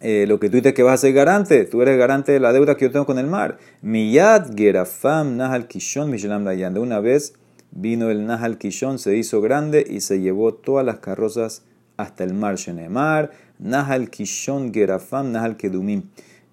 eh, 0.00 0.24
lo 0.28 0.38
que 0.38 0.48
tú 0.48 0.56
dices 0.56 0.72
que 0.72 0.85
vas 0.85 0.94
a 0.94 0.96
ser 0.98 1.12
garante, 1.12 1.64
tú 1.64 1.83
eres 1.83 1.98
garante 1.98 2.30
de 2.30 2.38
la 2.38 2.52
deuda 2.52 2.76
que 2.76 2.85
yo 2.85 2.92
tengo 2.92 3.06
con 3.06 3.18
el 3.18 3.26
mar. 3.26 3.59
Miyad 3.83 4.54
gerafam 4.56 5.37
nahal 5.37 5.66
kishon 5.66 6.11
mishelam 6.11 6.44
dayan. 6.44 6.78
Una 6.78 7.00
vez 7.00 7.35
vino 7.72 8.09
el 8.09 8.24
nahal 8.24 8.56
kishon, 8.56 9.00
se 9.00 9.16
hizo 9.16 9.40
grande 9.40 9.85
y 9.87 10.00
se 10.00 10.20
llevó 10.20 10.54
todas 10.54 10.87
las 10.87 11.00
carrozas 11.00 11.64
hasta 11.96 12.22
el 12.22 12.35
mar 12.35 12.54
Shenemar. 12.54 13.33
Nahal 13.59 14.11
kishon 14.11 14.72
gerafam 14.72 15.33
nahal 15.33 15.56
kedumim. 15.56 16.04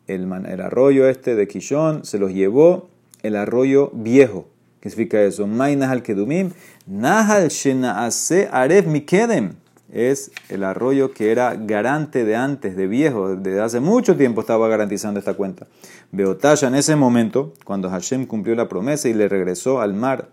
El, 0.07 0.23
el 0.47 0.61
arroyo 0.61 1.07
este 1.07 1.35
de 1.35 1.47
Kishon 1.47 2.05
se 2.05 2.17
los 2.17 2.33
llevó 2.33 2.89
el 3.23 3.35
arroyo 3.35 3.91
viejo. 3.93 4.47
¿Qué 4.87 4.91
significa 4.91 5.21
eso? 5.21 5.45
Nahal 5.45 6.01
kedumim. 6.01 6.51
Nahal 6.85 7.49
shenaase 7.49 8.47
aref 8.49 8.85
mikedem 8.87 9.55
es 9.91 10.31
el 10.47 10.63
arroyo 10.63 11.11
que 11.11 11.29
era 11.29 11.55
garante 11.55 12.23
de 12.23 12.37
antes, 12.37 12.77
de 12.77 12.87
viejo, 12.87 13.35
desde 13.35 13.59
hace 13.59 13.79
mucho 13.81 14.15
tiempo 14.15 14.39
estaba 14.39 14.69
garantizando 14.69 15.19
esta 15.19 15.33
cuenta. 15.33 15.67
Beotaya 16.13 16.69
en 16.69 16.75
ese 16.75 16.95
momento, 16.95 17.53
cuando 17.65 17.89
Hashem 17.89 18.25
cumplió 18.27 18.55
la 18.55 18.69
promesa 18.69 19.09
y 19.09 19.13
le 19.13 19.27
regresó 19.27 19.81
al 19.81 19.93
mar 19.93 20.29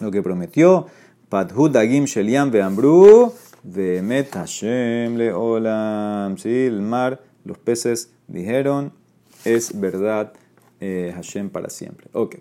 lo 0.00 0.12
que 0.12 0.22
prometió, 0.22 0.86
Padhud 1.28 1.72
Dagim 1.72 2.04
Sheliam 2.04 2.52
Beambru, 2.52 3.32
Vemet 3.64 4.30
Hashem 4.32 5.16
Leolam. 5.16 6.38
Sí, 6.38 6.66
el 6.66 6.82
mar, 6.82 7.20
los 7.44 7.58
peces 7.58 8.12
dijeron, 8.28 8.92
es 9.44 9.80
verdad 9.80 10.32
eh, 10.80 11.10
Hashem 11.16 11.50
para 11.50 11.68
siempre. 11.68 12.06
Ok. 12.12 12.36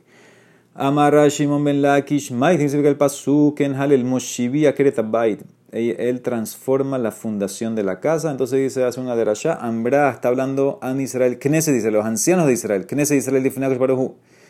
Amarra 0.77 1.29
Shimon 1.29 1.63
ben 1.63 1.81
Lakish, 1.81 2.27
significa 2.27 2.89
el 2.89 2.97
pasuk 2.97 3.61
en 3.61 3.75
Halel 3.75 4.03
Moshivi 4.03 4.65
Akeretabait 4.65 5.41
él 5.75 6.21
transforma 6.21 6.97
la 6.97 7.11
fundación 7.11 7.75
de 7.75 7.83
la 7.83 7.99
casa. 7.99 8.31
Entonces 8.31 8.59
dice, 8.59 8.85
hace 8.85 8.99
una 8.99 9.15
derashá, 9.15 9.55
Ambra 9.55 10.09
está 10.09 10.29
hablando 10.29 10.79
a 10.81 10.91
Israel, 10.93 11.37
Knesset 11.37 11.73
dice, 11.73 11.91
los 11.91 12.05
ancianos 12.05 12.47
de 12.47 12.53
Israel, 12.53 12.87
Knesset 12.87 13.17
Israel 13.17 13.51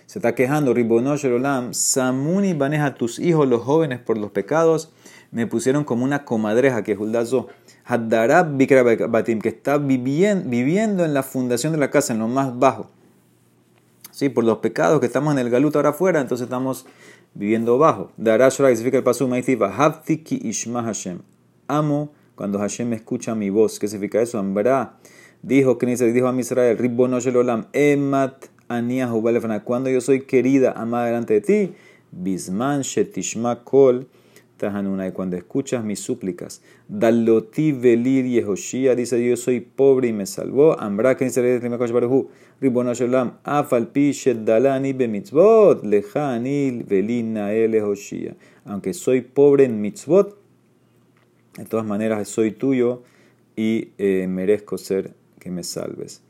se 0.05 0.19
está 0.19 0.35
quejando, 0.35 0.73
Ribonosh 0.75 1.25
Olam, 1.25 1.73
Samuni 1.73 2.53
baneja 2.53 2.93
tus 2.93 3.17
hijos, 3.17 3.47
los 3.47 3.63
jóvenes, 3.63 3.99
por 3.99 4.19
los 4.19 4.29
pecados, 4.29 4.91
me 5.31 5.47
pusieron 5.47 5.83
como 5.83 6.03
una 6.03 6.25
comadreja, 6.25 6.83
que 6.83 6.91
es 6.91 6.99
Huldazo, 6.99 7.47
Haddarab 7.85 8.55
Batim, 9.09 9.41
que 9.41 9.49
está 9.49 9.79
viviendo 9.79 11.05
en 11.05 11.13
la 11.15 11.23
fundación 11.23 11.73
de 11.73 11.79
la 11.79 11.89
casa, 11.89 12.13
en 12.13 12.19
lo 12.19 12.27
más 12.27 12.57
bajo. 12.59 12.91
Sí, 14.15 14.29
por 14.29 14.45
los 14.45 14.59
pecados 14.59 15.01
que 15.01 15.07
estamos 15.07 15.33
en 15.33 15.39
el 15.39 15.49
galuto 15.49 15.77
ahora 15.77 15.89
afuera, 15.89 16.21
entonces 16.21 16.45
estamos 16.45 16.85
viviendo 17.33 17.77
bajo. 17.77 18.11
Darashra 18.15 18.69
significa 18.69 18.95
el 18.95 19.03
paso 19.03 19.29
Habtiki 19.29 20.39
Ishma 20.41 20.83
Hashem. 20.83 21.19
Amo 21.67 22.13
cuando 22.35 22.57
Hashem 22.57 22.93
escucha 22.93 23.35
mi 23.35 23.49
voz. 23.49 23.77
¿Qué 23.77 23.89
significa 23.89 24.21
eso? 24.21 24.39
Ambra 24.39 24.99
dijo 25.41 25.77
que 25.77 25.85
dijo 25.85 26.29
a 26.29 26.39
Israel, 26.39 26.77
Ribbono 26.77 27.17
Olam, 27.17 27.65
Emat 27.73 28.45
Ania 28.69 29.11
Cuando 29.65 29.89
yo 29.89 29.99
soy 29.99 30.21
querida, 30.21 30.71
amada 30.71 31.07
delante 31.07 31.33
de 31.33 31.41
ti, 31.41 31.73
Bisman 32.13 32.83
Shetishma 32.83 33.65
Kol. 33.65 34.07
Cuando 35.13 35.35
escuchas 35.35 35.83
mis 35.83 35.99
súplicas, 35.99 36.61
Daloti 36.87 37.73
Velir 37.73 38.25
Yehoshia, 38.25 38.95
dice 38.95 39.23
yo 39.27 39.35
soy 39.35 39.59
pobre 39.59 40.07
y 40.07 40.13
me 40.13 40.25
salvó, 40.25 40.79
Ambra 40.79 41.15
dice 41.15 41.59
Ribono 42.61 42.93
Shalom, 42.93 43.31
Afalpi 43.43 44.13
Sheddalani 44.13 44.93
Bemitzvot, 44.93 45.83
Lejanil 45.83 46.85
Velina 46.85 47.51
Yehoshia. 47.51 48.37
Aunque 48.63 48.93
soy 48.93 49.21
pobre 49.21 49.65
en 49.65 49.81
mitzvot, 49.81 50.37
de 51.57 51.65
todas 51.65 51.85
maneras 51.85 52.27
soy 52.29 52.51
tuyo 52.51 53.03
y 53.57 53.89
eh, 53.97 54.25
merezco 54.27 54.77
ser 54.77 55.13
que 55.39 55.51
me 55.51 55.63
salves. 55.63 56.24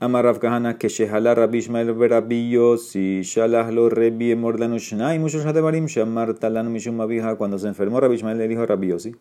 Rav 0.00 0.38
Kahana 0.40 0.78
que 0.78 0.88
Shehala 0.88 1.36
Rabbi 1.36 1.58
Ishmael 1.58 1.94
Rabbi 1.94 2.50
Yossi 2.50 3.20
Shalah 3.20 3.70
lo 3.70 3.90
Rebi 3.90 4.34
Mordanu 4.34 4.76
Shnai 4.76 5.18
muchos 5.18 5.44
Hadebarim 5.44 5.86
Shamar 5.86 6.38
Talanu 6.38 6.70
Mishum 6.70 7.00
Abija 7.00 7.36
cuando 7.36 7.58
se 7.58 7.68
enfermó 7.68 8.00
Rabbi 8.00 8.14
Ishmael 8.14 8.38
le 8.38 8.48
dijo 8.48 8.62
a 8.62 8.66
Rabbi 8.66 8.88
Yossi 8.88 9.14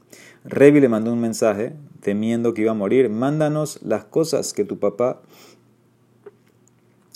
Rebi 0.45 0.79
le 0.79 0.87
mandó 0.87 1.11
un 1.11 1.19
mensaje 1.19 1.73
temiendo 2.01 2.53
que 2.53 2.61
iba 2.61 2.71
a 2.71 2.75
morir 2.75 3.09
mándanos 3.09 3.81
las 3.83 4.05
cosas 4.05 4.53
que 4.53 4.63
tu 4.63 4.79
papá 4.79 5.21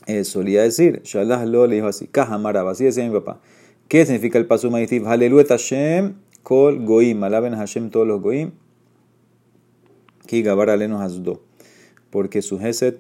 eh, 0.08 0.26
solía 0.26 0.64
decir 0.64 1.02
Shalah 1.04 1.46
lo 1.46 1.66
le 1.66 1.76
dijo 1.76 1.88
así 1.88 2.08
Kahamarab 2.08 2.68
así 2.68 2.84
decía 2.84 3.06
mi 3.08 3.14
papá 3.14 3.40
¿qué 3.88 4.06
significa 4.06 4.38
el 4.38 4.46
paso 4.46 4.70
Maitiv 4.72 5.08
Haleluet 5.08 5.48
Hashem 5.48 6.16
Kol 6.44 6.84
Goim 6.84 7.24
alaben 7.24 7.56
Hashem 7.56 7.90
todos 7.90 8.06
los 8.06 8.22
Goim. 8.22 8.52
Ki 10.28 10.42
Gabar 10.44 10.70
Alenos 10.70 11.02
Hasdo. 11.02 11.42
Porque 12.12 12.42
su 12.42 12.60
Geset 12.60 13.00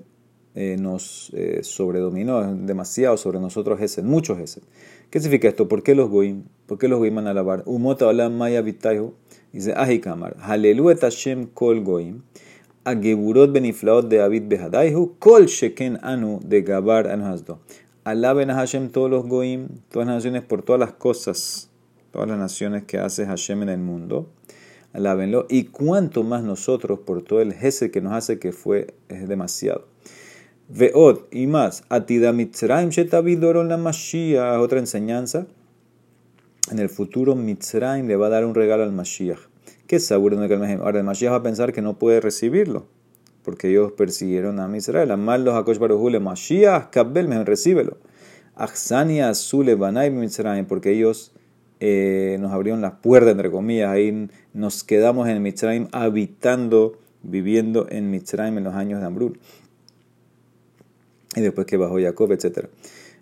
eh, 0.55 0.77
nos 0.79 1.31
eh, 1.33 1.59
sobredominó 1.63 2.55
demasiado 2.55 3.17
sobre 3.17 3.39
nosotros 3.39 3.81
ese, 3.81 4.03
muchos 4.03 4.39
ese. 4.39 4.61
¿Qué 5.09 5.19
significa 5.19 5.47
esto? 5.47 5.67
¿Por 5.67 5.83
qué 5.83 5.95
los 5.95 6.09
goim? 6.09 6.43
¿Por 6.67 6.77
qué 6.77 6.87
los 6.87 6.99
goim 6.99 7.15
van 7.15 7.27
a 7.27 7.31
alabar? 7.31 7.63
Umota 7.65 8.07
olam 8.07 8.37
maya 8.37 8.61
vitaihu. 8.61 9.13
Dice, 9.51 9.73
ahi 9.75 9.99
kamar. 9.99 10.35
Haleluet 10.39 11.01
Hashem 11.01 11.47
kol 11.47 11.81
goim. 11.81 12.21
Ageburot 12.83 13.51
beniflaot 13.51 14.07
de 14.09 14.17
David 14.17 14.43
behadaihu. 14.47 15.15
Kol 15.19 15.45
sheken 15.45 15.99
anu 16.01 16.39
de 16.43 16.61
gabar 16.61 17.07
anhazdo. 17.07 17.59
Alaben 18.03 18.49
a 18.49 18.55
Hashem 18.55 18.89
todos 18.89 19.09
los 19.09 19.25
goim, 19.25 19.69
todas 19.89 20.07
las 20.07 20.17
naciones 20.17 20.43
por 20.43 20.61
todas 20.61 20.79
las 20.79 20.93
cosas, 20.93 21.69
todas 22.11 22.27
las 22.27 22.37
naciones 22.37 22.83
que 22.83 22.97
hace 22.97 23.25
Hashem 23.25 23.63
en 23.63 23.69
el 23.69 23.79
mundo. 23.79 24.29
Alábenlo. 24.93 25.45
Y 25.49 25.65
cuánto 25.65 26.23
más 26.23 26.43
nosotros 26.43 26.99
por 26.99 27.23
todo 27.23 27.41
el 27.41 27.53
jese 27.53 27.91
que 27.91 28.01
nos 28.01 28.13
hace 28.13 28.39
que 28.39 28.51
fue 28.51 28.93
es 29.09 29.27
demasiado. 29.27 29.92
Veot 30.69 31.27
y 31.31 31.47
más. 31.47 31.83
Atida 31.89 32.31
Mitzrayim 32.31 32.89
Shetavidoron 32.89 33.69
la 33.69 33.77
Mashiach. 33.77 34.59
Otra 34.59 34.79
enseñanza. 34.79 35.45
En 36.71 36.79
el 36.79 36.89
futuro 36.89 37.35
Mitzrayim 37.35 38.07
le 38.07 38.15
va 38.15 38.27
a 38.27 38.29
dar 38.29 38.45
un 38.45 38.55
regalo 38.55 38.83
al 38.83 38.93
Mashiach. 38.93 39.39
¿Qué 39.87 39.99
seguro 39.99 40.37
de 40.37 40.47
que 40.47 40.55
Ahora 40.55 40.99
el 40.99 41.03
Mashiach 41.03 41.31
va 41.33 41.37
a 41.37 41.43
pensar 41.43 41.73
que 41.73 41.81
no 41.81 41.99
puede 41.99 42.21
recibirlo. 42.21 42.85
Porque 43.43 43.69
ellos 43.69 43.91
persiguieron 43.91 44.59
a 44.59 44.77
Israel. 44.77 45.11
Amal 45.11 45.43
los 45.43 45.53
Hakosh 45.53 45.77
Baruhule 45.77 46.19
Mashiach. 46.19 46.89
Kabbel 46.91 47.45
recíbelo. 47.45 47.97
Achsania 48.55 49.29
Azule 49.29 49.75
Banay 49.75 50.11
Mitzrayim. 50.11 50.65
Porque 50.65 50.91
ellos 50.91 51.33
eh, 51.81 52.37
nos 52.39 52.53
abrieron 52.53 52.79
las 52.79 52.93
puertas, 52.93 53.31
entre 53.31 53.51
comillas. 53.51 53.91
Ahí 53.91 54.29
nos 54.53 54.85
quedamos 54.85 55.27
en 55.27 55.43
Mitzrayim 55.43 55.89
habitando, 55.91 56.97
viviendo 57.21 57.87
en 57.89 58.09
Mitzrayim 58.09 58.57
en 58.57 58.63
los 58.63 58.75
años 58.75 59.01
de 59.01 59.07
Ambrul 59.07 59.39
y 61.35 61.41
después 61.41 61.67
que 61.67 61.77
bajó 61.77 61.99
Jacob, 61.99 62.31
etc. 62.31 62.67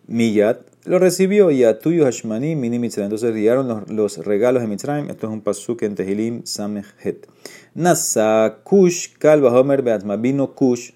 Miyat 0.07 0.59
lo 0.85 0.97
recibió 0.97 1.51
y 1.51 1.63
a 1.63 1.79
tuyo 1.79 2.05
Hashmani 2.05 2.55
mini 2.55 2.79
Mitzrayim. 2.79 3.05
Entonces 3.05 3.35
dieron 3.35 3.67
los, 3.67 3.89
los, 3.89 4.17
regalos 4.25 4.61
de 4.61 4.67
Mitzrayim. 4.67 5.09
Esto 5.09 5.27
es 5.27 5.33
un 5.33 5.41
pasuk 5.41 5.83
en 5.83 5.95
Tehilim 5.95 6.45
Samechet. 6.45 7.27
Nasa 7.75 8.59
Kush 8.63 9.13
Kalva 9.19 9.51
Homer 9.57 9.83
Beatma. 9.83 10.17
Vino 10.17 10.55
Kush, 10.55 10.91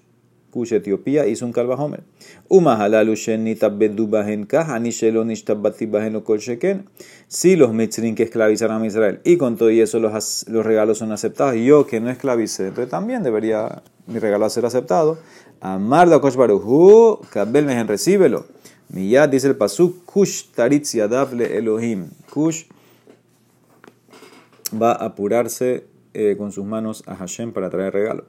Kush 0.50 0.72
Etiopía, 0.72 1.26
hizo 1.26 1.44
un 1.44 1.52
Kalva 1.52 1.74
Homer. 1.74 2.02
Umahalalu 2.48 3.14
Shenita 3.14 3.68
Bedubahen 3.68 4.46
Kahani 4.46 4.90
Shelonish 4.90 5.44
Tabatibahen 5.44 6.20
Kol 6.20 6.38
Sheken. 6.38 6.86
Si 7.28 7.56
los 7.56 7.72
Mitzrim 7.72 8.14
que 8.14 8.22
esclavizaron 8.24 8.82
a 8.82 8.86
Israel 8.86 9.20
y 9.24 9.36
con 9.36 9.56
todo 9.56 9.70
y 9.70 9.80
eso 9.80 9.98
los, 9.98 10.46
los 10.48 10.64
regalos 10.64 10.98
son 10.98 11.12
aceptados, 11.12 11.56
yo 11.56 11.86
que 11.86 12.00
no 12.00 12.10
esclavicé, 12.10 12.68
entonces 12.68 12.90
también 12.90 13.22
debería 13.22 13.82
mi 14.06 14.18
regalo 14.18 14.48
ser 14.48 14.64
aceptado. 14.64 15.18
Amar 15.60 16.08
la 16.08 16.20
Kosh 16.20 16.36
Baruhu, 16.36 17.20
Kabel 17.30 17.66
Mehen, 17.66 17.88
recíbelo. 17.88 18.46
Miyad 18.88 19.28
dice 19.28 19.48
el 19.48 19.56
pasuk, 19.56 20.04
Kush 20.04 20.44
Taritz 20.54 20.92
Yadable 20.92 21.56
Elohim. 21.58 22.10
Kush 22.30 22.64
va 24.80 24.92
a 24.92 25.06
apurarse 25.06 25.86
eh, 26.14 26.36
con 26.38 26.52
sus 26.52 26.64
manos 26.64 27.02
a 27.06 27.16
Hashem 27.16 27.52
para 27.52 27.70
traer 27.70 27.92
regalo. 27.92 28.24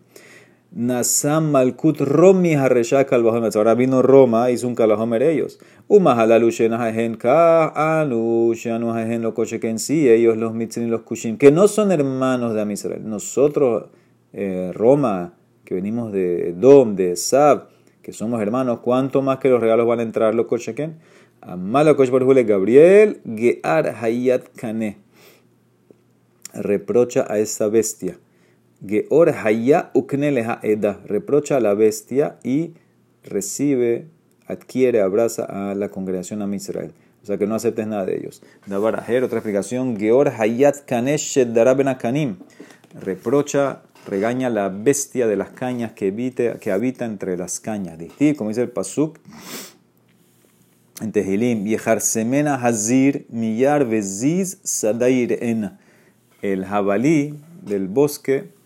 Nasam 0.78 1.50
Malkut 1.50 2.02
Romi 2.02 2.54
Hareshak 2.54 3.10
Kalvahomer. 3.10 3.50
Ahora 3.58 3.74
vino 3.74 4.04
Roma, 4.04 4.52
hizo 4.52 4.68
un 4.68 4.76
Kalvahomer 4.76 5.24
ellos. 5.24 5.58
Umahalalu 5.88 6.52
Shenahahen 6.52 7.18
Ka 7.18 7.74
Anu 7.76 8.54
Shanu 8.54 8.94
Hahen 8.94 9.24
lo 9.24 9.34
sí, 9.80 10.08
ellos 10.08 10.38
los 10.38 10.54
Mitzin 10.54 10.84
y 10.84 10.88
los 10.88 11.02
Kushim, 11.02 11.40
que 11.40 11.52
no 11.52 11.68
son 11.68 11.92
hermanos 11.92 12.54
de 12.54 12.62
Amisrael. 12.62 13.10
Nosotros, 13.10 13.86
eh, 14.34 14.72
Roma, 14.72 15.34
que 15.66 15.74
venimos 15.74 16.12
de 16.12 16.54
Dom, 16.54 16.96
de 16.96 17.16
Sab, 17.16 17.70
que 18.04 18.14
somos 18.14 18.40
hermanos, 18.40 18.82
¿cuánto 18.82 19.24
más 19.24 19.40
que 19.40 19.50
los 19.50 19.60
regalos 19.60 19.88
van 19.88 20.00
a 20.00 20.04
entrar 20.04 20.36
los 20.36 20.46
Kosheken? 20.46 21.00
Amala 21.42 21.96
Kosh 21.96 22.12
Gabriel, 22.12 23.20
Gear 23.26 23.96
Hayat 24.00 24.44
Kane. 24.56 25.00
Reprocha 26.54 27.26
a 27.28 27.40
esa 27.40 27.68
bestia. 27.68 28.20
Geor 28.86 29.30
Hayat 29.30 29.92
Ukneleha 29.94 30.60
Eda. 30.64 31.00
Reprocha 31.06 31.58
a 31.58 31.60
la 31.60 31.74
bestia 31.74 32.38
y 32.44 32.74
recibe, 33.24 34.08
adquiere, 34.46 35.02
abraza 35.02 35.46
a 35.46 35.76
la 35.76 35.90
congregación 35.90 36.42
a 36.42 36.56
Israel. 36.56 36.94
O 37.24 37.26
sea 37.26 37.38
que 37.38 37.48
no 37.48 37.56
aceptes 37.56 37.88
nada 37.88 38.06
de 38.06 38.18
ellos. 38.18 38.42
Dabarajer, 38.68 39.24
otra 39.24 39.40
explicación. 39.40 39.98
Geor 39.98 40.30
Hayat 40.30 40.86
Kane 40.86 41.18
Sheddara 41.18 41.98
Kanim. 41.98 42.38
Reprocha 42.94 43.82
regaña 44.08 44.50
la 44.50 44.70
bestia 44.70 45.28
de 45.28 45.36
las 45.36 45.50
cañas 45.50 45.92
que, 45.92 46.08
habita 46.72 47.06
entre 47.06 47.38
las 47.38 47.60
cañas. 47.60 47.98
Como 48.38 48.50
dice 48.50 48.62
el 48.62 48.70
Pasuk 48.70 49.20
en 51.02 51.12
Tehilim, 51.12 51.66
Semena 52.00 52.56
Hazir 52.56 53.26
Miyar 53.30 53.86
Veziz 53.86 54.60
Sadair. 54.64 55.38
El 56.42 56.66
jabalí 56.66 57.40
del 57.64 57.88
bosque 57.88 58.57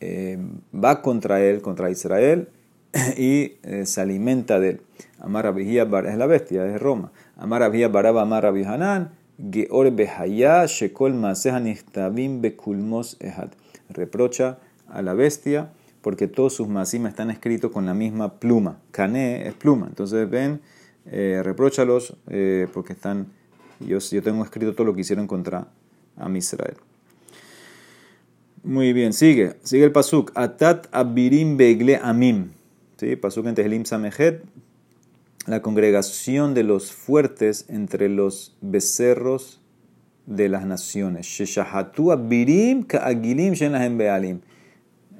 eh, 0.00 0.38
va 0.72 1.02
contra 1.02 1.40
él, 1.40 1.60
contra 1.60 1.90
Israel, 1.90 2.48
y 3.16 3.52
eh, 3.62 3.86
se 3.86 4.00
alimenta 4.00 4.58
de 4.58 4.70
él. 4.70 4.80
Amar 5.18 5.54
es 5.58 6.16
la 6.16 6.26
bestia, 6.26 6.66
es 6.66 6.80
Roma. 6.80 7.12
Amar 7.36 7.62
Abhia 7.62 7.88
Baraba 7.88 8.22
Amar 8.22 8.46
Hanan, 8.46 9.10
Geor 9.50 9.90
Behaya 9.92 10.66
Shekol 10.66 11.14
Maseha 11.14 11.60
Nichtabim 11.60 12.40
Bekulmos. 12.40 13.18
Reprocha 13.88 14.58
a 14.88 15.02
la 15.02 15.14
bestia 15.14 15.70
porque 16.00 16.28
todos 16.28 16.54
sus 16.54 16.68
masim 16.68 17.06
están 17.06 17.30
escritos 17.30 17.70
con 17.70 17.86
la 17.86 17.94
misma 17.94 18.40
pluma. 18.40 18.78
Cané 18.90 19.46
es 19.46 19.54
pluma. 19.54 19.86
Entonces 19.86 20.28
ven, 20.28 20.60
eh, 21.06 21.42
eh, 22.28 22.68
porque 22.72 22.92
están, 22.92 23.26
yo, 23.80 23.98
yo 23.98 24.22
tengo 24.22 24.44
escrito 24.44 24.74
todo 24.74 24.86
lo 24.86 24.94
que 24.94 25.02
hicieron 25.02 25.26
contra 25.26 25.68
a 26.16 26.30
Israel. 26.30 26.76
Muy 28.62 28.92
bien, 28.92 29.14
sigue, 29.14 29.54
sigue 29.62 29.84
el 29.84 29.92
pasuk. 29.92 30.32
Atat 30.34 30.86
abirim 30.92 31.56
begle 31.56 31.96
amim. 31.96 32.50
¿Sí? 32.98 33.16
Pasuk 33.16 33.46
en 33.46 33.54
Tehlim 33.54 33.86
Samejet. 33.86 34.44
La 35.46 35.62
congregación 35.62 36.52
de 36.52 36.62
los 36.62 36.92
fuertes 36.92 37.64
entre 37.68 38.10
los 38.10 38.58
becerros 38.60 39.62
de 40.26 40.50
las 40.50 40.66
naciones. 40.66 41.24
Sheshahatu 41.24 42.12
abirim 42.12 42.82
ka 42.82 42.98
agilim 42.98 43.54
shenahem 43.54 43.96
bealim. 43.96 44.40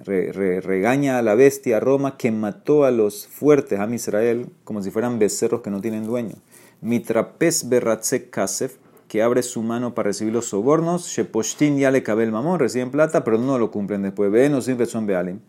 regaña 0.05 1.19
a 1.19 1.23
la 1.23 1.35
bestia 1.35 1.81
Roma 1.81 2.19
que 2.19 2.31
mató 2.31 2.85
a 2.85 2.91
los 2.91 3.27
fuertes, 3.27 3.81
a 3.81 3.89
Israel, 3.95 4.49
como 4.65 4.83
si 4.83 4.91
fueran 4.91 5.19
becerros 5.19 5.63
que 5.63 5.71
no 5.71 5.81
tienen 5.81 6.05
dueño. 6.05 6.37
Mitrapes 6.83 7.71
berratzek 7.71 8.29
kasef 8.29 8.77
que 9.11 9.23
abre 9.23 9.43
su 9.43 9.61
mano 9.61 9.93
para 9.93 10.11
recibir 10.11 10.33
los 10.33 10.47
sobornos. 10.47 11.09
Sheposhtin 11.09 11.77
ya 11.77 11.91
le 11.91 12.05
cabe 12.05 12.23
el 12.23 12.31
mamón, 12.31 12.61
reciben 12.61 12.93
plata, 12.93 13.25
pero 13.25 13.39
no 13.39 13.59
lo 13.59 13.73
cumplen 13.73 14.03
después. 14.03 14.31
Ven 14.31 14.55
o 14.55 14.61
sin 14.61 14.87
son 14.87 15.05
bealim. 15.05 15.41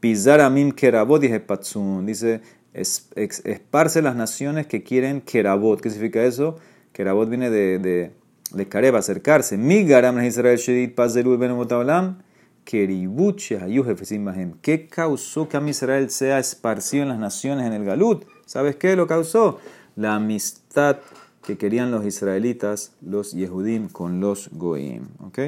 Pisar 0.00 0.40
amim 0.40 0.72
kerabot 0.72 1.22
y 1.22 1.38
patzun. 1.38 2.04
Dice, 2.04 2.40
esparce 2.74 4.02
las 4.02 4.16
naciones 4.16 4.66
que 4.66 4.82
quieren 4.82 5.20
kerabot. 5.20 5.80
¿Qué 5.80 5.88
significa 5.88 6.24
eso? 6.24 6.56
Kerabot 6.92 7.28
viene 7.28 7.48
de, 7.48 7.78
de, 7.78 8.10
de 8.50 8.68
kareb, 8.68 8.96
acercarse. 8.96 9.56
Mi 9.56 9.84
garam 9.84 10.20
Israel 10.24 10.56
shedid 10.56 10.96
pazelu 10.96 11.38
ben 11.38 11.54
mahem. 14.24 14.54
¿Qué 14.60 14.88
causó 14.88 15.48
que 15.48 15.56
a 15.56 15.68
Israel 15.68 16.10
sea 16.10 16.40
esparcido 16.40 17.04
en 17.04 17.10
las 17.10 17.20
naciones 17.20 17.68
en 17.68 17.72
el 17.72 17.84
Galut? 17.84 18.24
¿Sabes 18.46 18.74
qué 18.74 18.96
lo 18.96 19.06
causó? 19.06 19.60
La 19.94 20.16
amistad 20.16 20.96
que 21.46 21.56
querían 21.56 21.92
los 21.92 22.04
israelitas, 22.04 22.92
los 23.00 23.32
Yehudim, 23.32 23.88
con 23.88 24.20
los 24.20 24.50
Goim. 24.52 25.06
¿ok? 25.24 25.38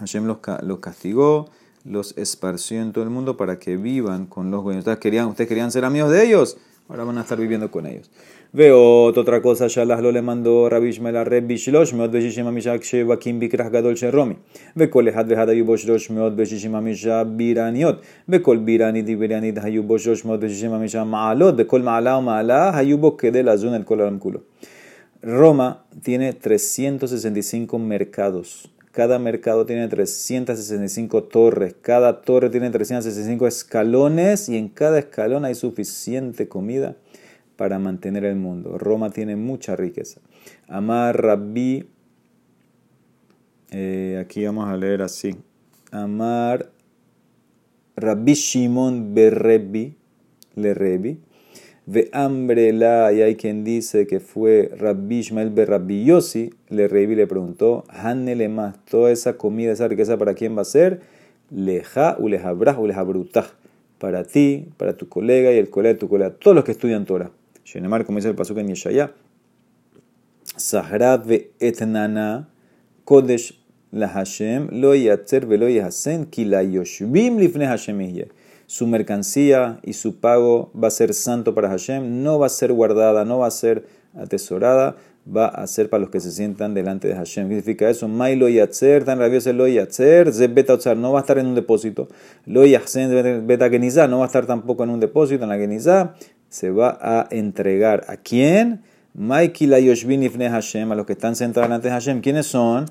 Hashem 0.00 0.26
los, 0.26 0.38
los, 0.62 0.80
castigó, 0.80 1.48
los 1.84 2.18
esparció 2.18 2.82
en 2.82 2.92
todo 2.92 3.04
el 3.04 3.10
mundo 3.10 3.36
para 3.36 3.60
que 3.60 3.76
vivan 3.76 4.26
con 4.26 4.50
los 4.50 4.62
Goim. 4.62 4.78
Ustedes 4.78 4.98
querían, 4.98 5.28
ustedes 5.28 5.46
querían 5.46 5.70
ser 5.70 5.84
amigos 5.84 6.10
de 6.10 6.26
ellos, 6.26 6.58
ahora 6.88 7.04
van 7.04 7.18
a 7.18 7.20
estar 7.20 7.38
viviendo 7.38 7.70
con 7.70 7.86
ellos. 7.86 8.10
Veo 8.54 9.04
otra 9.04 9.40
cosa, 9.40 9.68
Shalah 9.68 10.02
lo 10.02 10.12
le 10.12 10.20
mandó 10.20 10.68
Rabbi 10.68 10.88
Ishmael 10.88 11.16
a 11.16 11.24
Rebbi 11.24 11.54
Shilosh, 11.54 11.94
meot 11.94 12.10
beshishim 12.10 12.46
amishak 12.46 12.82
shevakim 12.82 13.38
bikrach 13.38 13.70
gadol 13.70 13.94
sheromi. 13.94 14.36
Vekol 14.76 15.08
ehad 15.08 15.26
vehad 15.26 15.48
hayu 15.48 15.64
boshrosh 15.64 16.10
meot 16.10 16.36
beshishim 16.36 16.74
amisha 16.74 17.24
biraniot. 17.24 18.02
Vekol 18.28 18.58
biranit 18.58 19.08
y 19.08 19.14
biranit 19.14 19.56
hayu 19.56 19.82
boshrosh 19.82 20.26
meot 20.26 20.38
beshishim 20.38 20.72
amisha 20.72 21.02
ma'alot. 21.06 21.56
Vekol 21.56 21.82
ma'ala 21.82 22.20
ma'ala 22.20 22.74
hayu 22.74 22.98
bo 22.98 23.16
kedel 23.16 23.48
azun 23.48 23.72
el 23.72 23.84
kol 23.86 24.02
alam 24.02 24.18
kulo. 24.18 24.42
Roma 25.22 25.84
tiene 26.02 26.32
365 26.32 27.78
mercados. 27.78 28.72
Cada 28.90 29.18
mercado 29.18 29.64
tiene 29.64 29.88
365 29.88 31.22
torres. 31.24 31.74
Cada 31.80 32.22
torre 32.22 32.50
tiene 32.50 32.70
365 32.70 33.46
escalones 33.46 34.48
y 34.48 34.56
en 34.56 34.68
cada 34.68 34.98
escalón 34.98 35.44
hay 35.44 35.54
suficiente 35.54 36.48
comida 36.48 36.96
para 37.56 37.78
mantener 37.78 38.24
el 38.24 38.36
mundo. 38.36 38.76
Roma 38.76 39.10
tiene 39.10 39.36
mucha 39.36 39.76
riqueza. 39.76 40.20
Amar 40.66 41.22
Rabbi, 41.22 41.88
eh, 43.70 44.18
aquí 44.20 44.44
vamos 44.44 44.68
a 44.68 44.76
leer 44.76 45.02
así. 45.02 45.36
Amar 45.92 46.70
Rabbi 47.96 48.34
Shimon 48.34 49.14
Berrebi, 49.14 49.96
le 50.56 50.74
Rebi. 50.74 51.20
Ve 51.84 52.08
hambre 52.12 52.72
la, 52.72 53.12
y 53.12 53.22
hay 53.22 53.34
quien 53.34 53.64
dice 53.64 54.06
que 54.06 54.20
fue 54.20 54.70
Rabbi 54.78 55.18
Ishmael 55.18 55.50
Berrabbi 55.50 56.04
Yossi, 56.04 56.50
le 56.68 56.86
Rebi 56.86 57.16
le 57.16 57.26
preguntó, 57.26 57.84
Hanele 57.88 58.48
más, 58.48 58.76
toda 58.84 59.10
esa 59.10 59.36
comida, 59.36 59.72
esa 59.72 59.88
riqueza, 59.88 60.16
¿para 60.16 60.34
quién 60.34 60.56
va 60.56 60.62
a 60.62 60.64
ser? 60.64 61.00
Leja 61.50 62.16
u 62.18 62.28
lejabraj 62.28 62.78
u 62.78 62.86
lejabrutah. 62.86 63.46
Para 63.98 64.24
ti, 64.24 64.68
para 64.76 64.96
tu 64.96 65.08
colega 65.08 65.52
y 65.52 65.58
el 65.58 65.70
colega 65.70 65.94
de 65.94 65.98
tu 65.98 66.08
colega, 66.08 66.30
todos 66.30 66.54
los 66.54 66.64
que 66.64 66.72
estudian 66.72 67.04
Torah. 67.04 67.30
Shenemar, 67.64 68.04
como 68.04 68.18
dice 68.18 68.28
el 68.28 68.34
pasuk 68.34 68.58
en 68.58 68.68
Yeshaya, 68.68 69.12
Sahrad 70.56 71.30
etnana 71.60 72.48
kodesh 73.04 73.58
la 73.90 74.08
Hashem 74.08 74.68
lo 74.70 74.94
yatzer 74.94 75.46
velo 75.46 75.68
yahasen 75.68 76.26
ki 76.26 76.44
la 76.44 76.62
yoshvim 76.62 77.38
lifne 77.38 77.66
Hashem 77.66 78.00
Su 78.66 78.86
mercancía 78.86 79.78
y 79.82 79.92
su 79.92 80.16
pago 80.20 80.70
va 80.80 80.88
a 80.88 80.90
ser 80.90 81.14
santo 81.14 81.54
para 81.54 81.68
Hashem, 81.68 82.22
no 82.22 82.38
va 82.38 82.46
a 82.46 82.50
ser 82.50 82.72
guardada, 82.72 83.24
no 83.24 83.38
va 83.38 83.46
a 83.46 83.50
ser 83.50 83.86
atesorada, 84.16 84.96
va 85.24 85.46
a 85.46 85.66
ser 85.66 85.88
para 85.88 86.00
los 86.00 86.10
que 86.10 86.20
se 86.20 86.30
sientan 86.30 86.74
delante 86.74 87.08
de 87.08 87.14
Hashem. 87.14 87.48
¿Qué 87.48 87.56
significa 87.56 87.88
eso? 87.90 88.08
Mai 88.08 88.36
lo 88.36 88.48
yatzer, 88.48 89.04
tan 89.04 89.18
rabioso 89.18 89.52
lo 89.52 89.68
yatzer, 89.68 90.32
beta 90.50 90.76
no 90.94 91.12
va 91.12 91.20
a 91.20 91.22
estar 91.22 91.38
en 91.38 91.46
un 91.46 91.54
depósito. 91.54 92.08
Lo 92.46 92.64
yatzen, 92.64 93.46
beta 93.46 93.68
genizá, 93.70 94.08
no 94.08 94.18
va 94.18 94.24
a 94.24 94.26
estar 94.26 94.46
tampoco 94.46 94.84
en 94.84 94.90
un 94.90 95.00
depósito, 95.00 95.44
en 95.44 95.50
la 95.50 95.58
genizá 95.58 96.14
se 96.52 96.70
va 96.70 96.98
a 97.00 97.28
entregar 97.30 98.04
a 98.08 98.18
quién? 98.18 98.82
Maiki 99.14 99.66
la 99.66 99.80
yoshvin 99.80 100.22
ifne 100.22 100.50
Hashem, 100.50 100.92
a 100.92 100.94
los 100.94 101.06
que 101.06 101.14
están 101.14 101.34
sentados 101.34 101.68
delante 101.68 101.88
de 101.88 101.94
Hashem. 101.94 102.20
¿Quiénes 102.20 102.46
son? 102.46 102.84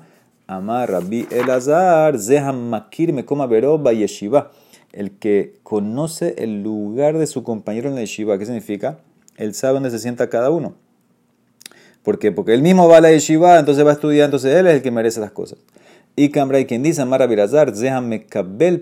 Amar 0.48 0.90
Rabbi 0.90 1.28
Elazar, 1.30 2.18
Zeham 2.18 2.68
Makir 2.68 3.12
Mekoma 3.12 3.46
Beroba 3.46 3.92
Yeshiva. 3.92 4.50
El 4.92 5.12
que 5.12 5.54
conoce 5.62 6.34
el 6.38 6.62
lugar 6.62 7.18
de 7.18 7.26
su 7.26 7.42
compañero 7.42 7.88
en 7.88 7.94
la 7.94 8.02
yeshiva. 8.02 8.38
¿Qué 8.38 8.46
significa? 8.46 8.98
Él 9.36 9.54
sabe 9.54 9.74
dónde 9.74 9.90
se 9.90 9.98
sienta 9.98 10.28
cada 10.28 10.50
uno. 10.50 10.74
¿Por 12.02 12.18
qué? 12.18 12.32
Porque 12.32 12.52
él 12.52 12.62
mismo 12.62 12.88
va 12.88 12.98
a 12.98 13.00
la 13.00 13.10
yeshiva, 13.10 13.58
entonces 13.58 13.84
va 13.84 13.90
a 13.90 13.94
estudiar, 13.94 14.26
entonces 14.26 14.54
él 14.54 14.66
es 14.66 14.74
el 14.74 14.82
que 14.82 14.90
merece 14.90 15.20
las 15.20 15.30
cosas. 15.30 15.58
Y 16.14 16.28
Cambrai, 16.28 16.66
quien 16.66 16.82
dice 16.82 17.00
Amar 17.00 17.22
Abirazar, 17.22 17.72
déjame 17.72 18.26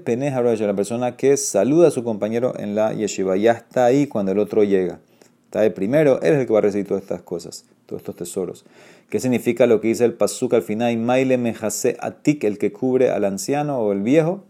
peneja 0.05 0.43
la 0.43 0.75
persona 0.75 1.17
que 1.17 1.37
saluda 1.37 1.89
a 1.89 1.91
su 1.93 2.03
compañero 2.03 2.59
en 2.59 2.75
la 2.75 2.93
yeshiva. 2.93 3.37
Ya 3.37 3.53
está 3.53 3.85
ahí 3.85 4.09
cuando 4.09 4.33
el 4.33 4.39
otro 4.41 4.65
llega. 4.65 4.99
Está 5.45 5.61
de 5.61 5.71
primero, 5.71 6.21
él 6.23 6.33
es 6.35 6.41
el 6.41 6.47
que 6.47 6.53
va 6.53 6.59
a 6.59 6.63
recibir 6.63 6.89
todas 6.89 7.03
estas 7.03 7.23
cosas, 7.23 7.67
todos 7.87 8.01
estos 8.01 8.17
tesoros. 8.17 8.65
¿Qué 9.11 9.21
significa 9.21 9.67
lo 9.67 9.81
que 9.81 9.89
dice 9.89 10.05
el 10.05 10.15
pasuk 10.15 10.55
al 10.55 10.63
final? 10.63 10.97
Maile 10.97 11.35
el 11.35 12.59
que 12.59 12.73
cubre 12.73 13.11
al 13.11 13.25
anciano 13.25 13.79
o 13.81 13.93
el 13.93 14.01
viejo. 14.03 14.45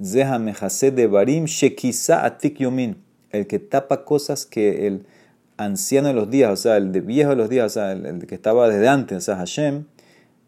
Zeha 0.00 0.38
de 0.38 1.06
barim 1.06 1.44
shekisa 1.44 2.24
atik 2.24 2.58
yomin, 2.58 2.96
el 3.30 3.46
que 3.46 3.58
tapa 3.58 4.04
cosas 4.04 4.46
que 4.46 4.86
el 4.86 5.06
anciano 5.56 6.08
de 6.08 6.14
los 6.14 6.30
días, 6.30 6.50
o 6.52 6.56
sea, 6.56 6.76
el 6.76 6.92
de 6.92 7.00
viejo 7.00 7.30
de 7.30 7.36
los 7.36 7.48
días, 7.48 7.66
o 7.66 7.68
sea, 7.68 7.92
el, 7.92 8.26
que 8.26 8.34
estaba 8.34 8.68
desde 8.68 8.88
antes, 8.88 9.26
Hashem, 9.26 9.84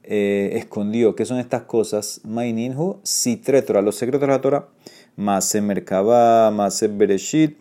eh, 0.03 0.53
escondió. 0.55 1.15
¿Qué 1.15 1.25
son 1.25 1.39
estas 1.39 1.63
cosas? 1.63 2.21
Maininhu, 2.25 3.01
Sitretora, 3.03 3.83
los 3.83 3.97
secretos 3.97 4.21
de 4.21 4.27
la 4.27 4.41
Torah. 4.41 4.69
Mase 5.17 5.61
Merkabah, 5.61 6.51
Mase 6.51 6.89
Bereshit. 6.89 7.57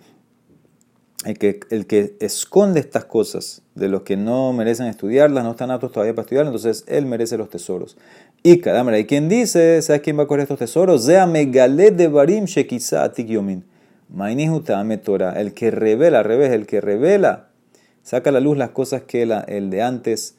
El 1.26 1.38
que, 1.38 1.62
el 1.70 1.88
que 1.88 2.18
esconde 2.20 2.82
estas 2.82 3.06
cosas 3.06 3.62
de 3.76 3.88
los 3.88 4.02
que 4.02 4.18
no 4.18 4.52
merecen 4.52 4.88
estudiarlas, 4.88 5.46
no 5.46 5.52
están 5.52 5.72
aptos 5.72 5.94
todavía 5.94 6.14
para 6.14 6.24
estudiar, 6.24 6.46
entonces 6.46 6.84
él 6.86 7.06
merece 7.06 7.38
los 7.38 7.50
tesoros. 7.50 7.96
Y 8.46 8.60
cada 8.60 8.84
manera, 8.84 9.00
¿y 9.00 9.06
quién 9.06 9.30
dice? 9.30 9.82
¿Sabes 9.82 10.02
quién 10.02 10.20
va 10.20 10.24
a 10.24 10.28
coger 10.28 10.42
estos 10.42 10.60
tesoros? 10.60 11.06
Zea 11.06 11.26
Megalet 11.26 11.96
de 11.96 12.10
Barim 12.10 12.44
Torah. 15.02 15.40
El 15.40 15.54
que 15.54 15.72
revela, 15.72 16.20
al 16.20 16.26
revés, 16.26 16.52
el 16.52 16.66
que 16.66 16.82
revela, 16.82 17.48
saca 18.02 18.32
a 18.32 18.34
la 18.34 18.42
luz 18.42 18.58
las 18.58 18.72
cosas 18.72 19.04
que 19.04 19.22
el 19.22 19.70
de 19.70 19.82
antes 19.82 20.36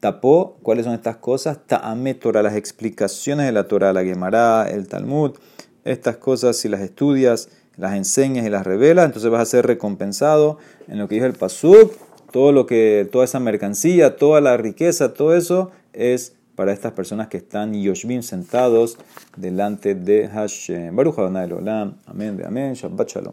tapó. 0.00 0.56
¿Cuáles 0.64 0.84
son 0.84 0.94
estas 0.94 1.18
cosas? 1.18 1.64
Ta'ame 1.64 2.14
Torah, 2.14 2.42
las 2.42 2.56
explicaciones 2.56 3.46
de 3.46 3.52
la 3.52 3.68
Torah, 3.68 3.92
la 3.92 4.02
Gemara, 4.02 4.68
el 4.68 4.88
Talmud. 4.88 5.36
Estas 5.84 6.16
cosas, 6.16 6.56
si 6.56 6.68
las 6.68 6.80
estudias, 6.80 7.50
las 7.76 7.94
enseñas 7.94 8.46
y 8.46 8.50
las 8.50 8.66
revelas, 8.66 9.06
entonces 9.06 9.30
vas 9.30 9.42
a 9.42 9.46
ser 9.46 9.64
recompensado 9.64 10.58
en 10.88 10.98
lo 10.98 11.06
que 11.06 11.14
dijo 11.14 11.26
el 11.26 11.34
Pasuk. 11.34 11.92
Todo 12.32 12.50
lo 12.50 12.66
que, 12.66 13.08
toda 13.12 13.24
esa 13.24 13.38
mercancía, 13.38 14.16
toda 14.16 14.40
la 14.40 14.56
riqueza, 14.56 15.14
todo 15.14 15.36
eso 15.36 15.70
es 15.92 16.34
para 16.58 16.72
estas 16.72 16.90
personas 16.90 17.28
que 17.28 17.36
están 17.36 17.72
yoshvim 17.72 18.20
sentados 18.20 18.98
delante 19.36 19.94
de 19.94 20.26
Hashem. 20.26 20.96
Baruch 20.96 21.16
Adonai 21.20 21.52
Olam. 21.52 21.94
Amén 22.04 22.36
de 22.36 22.44
amén. 22.44 22.74
Shabbat 22.74 23.08
Shalom. 23.12 23.26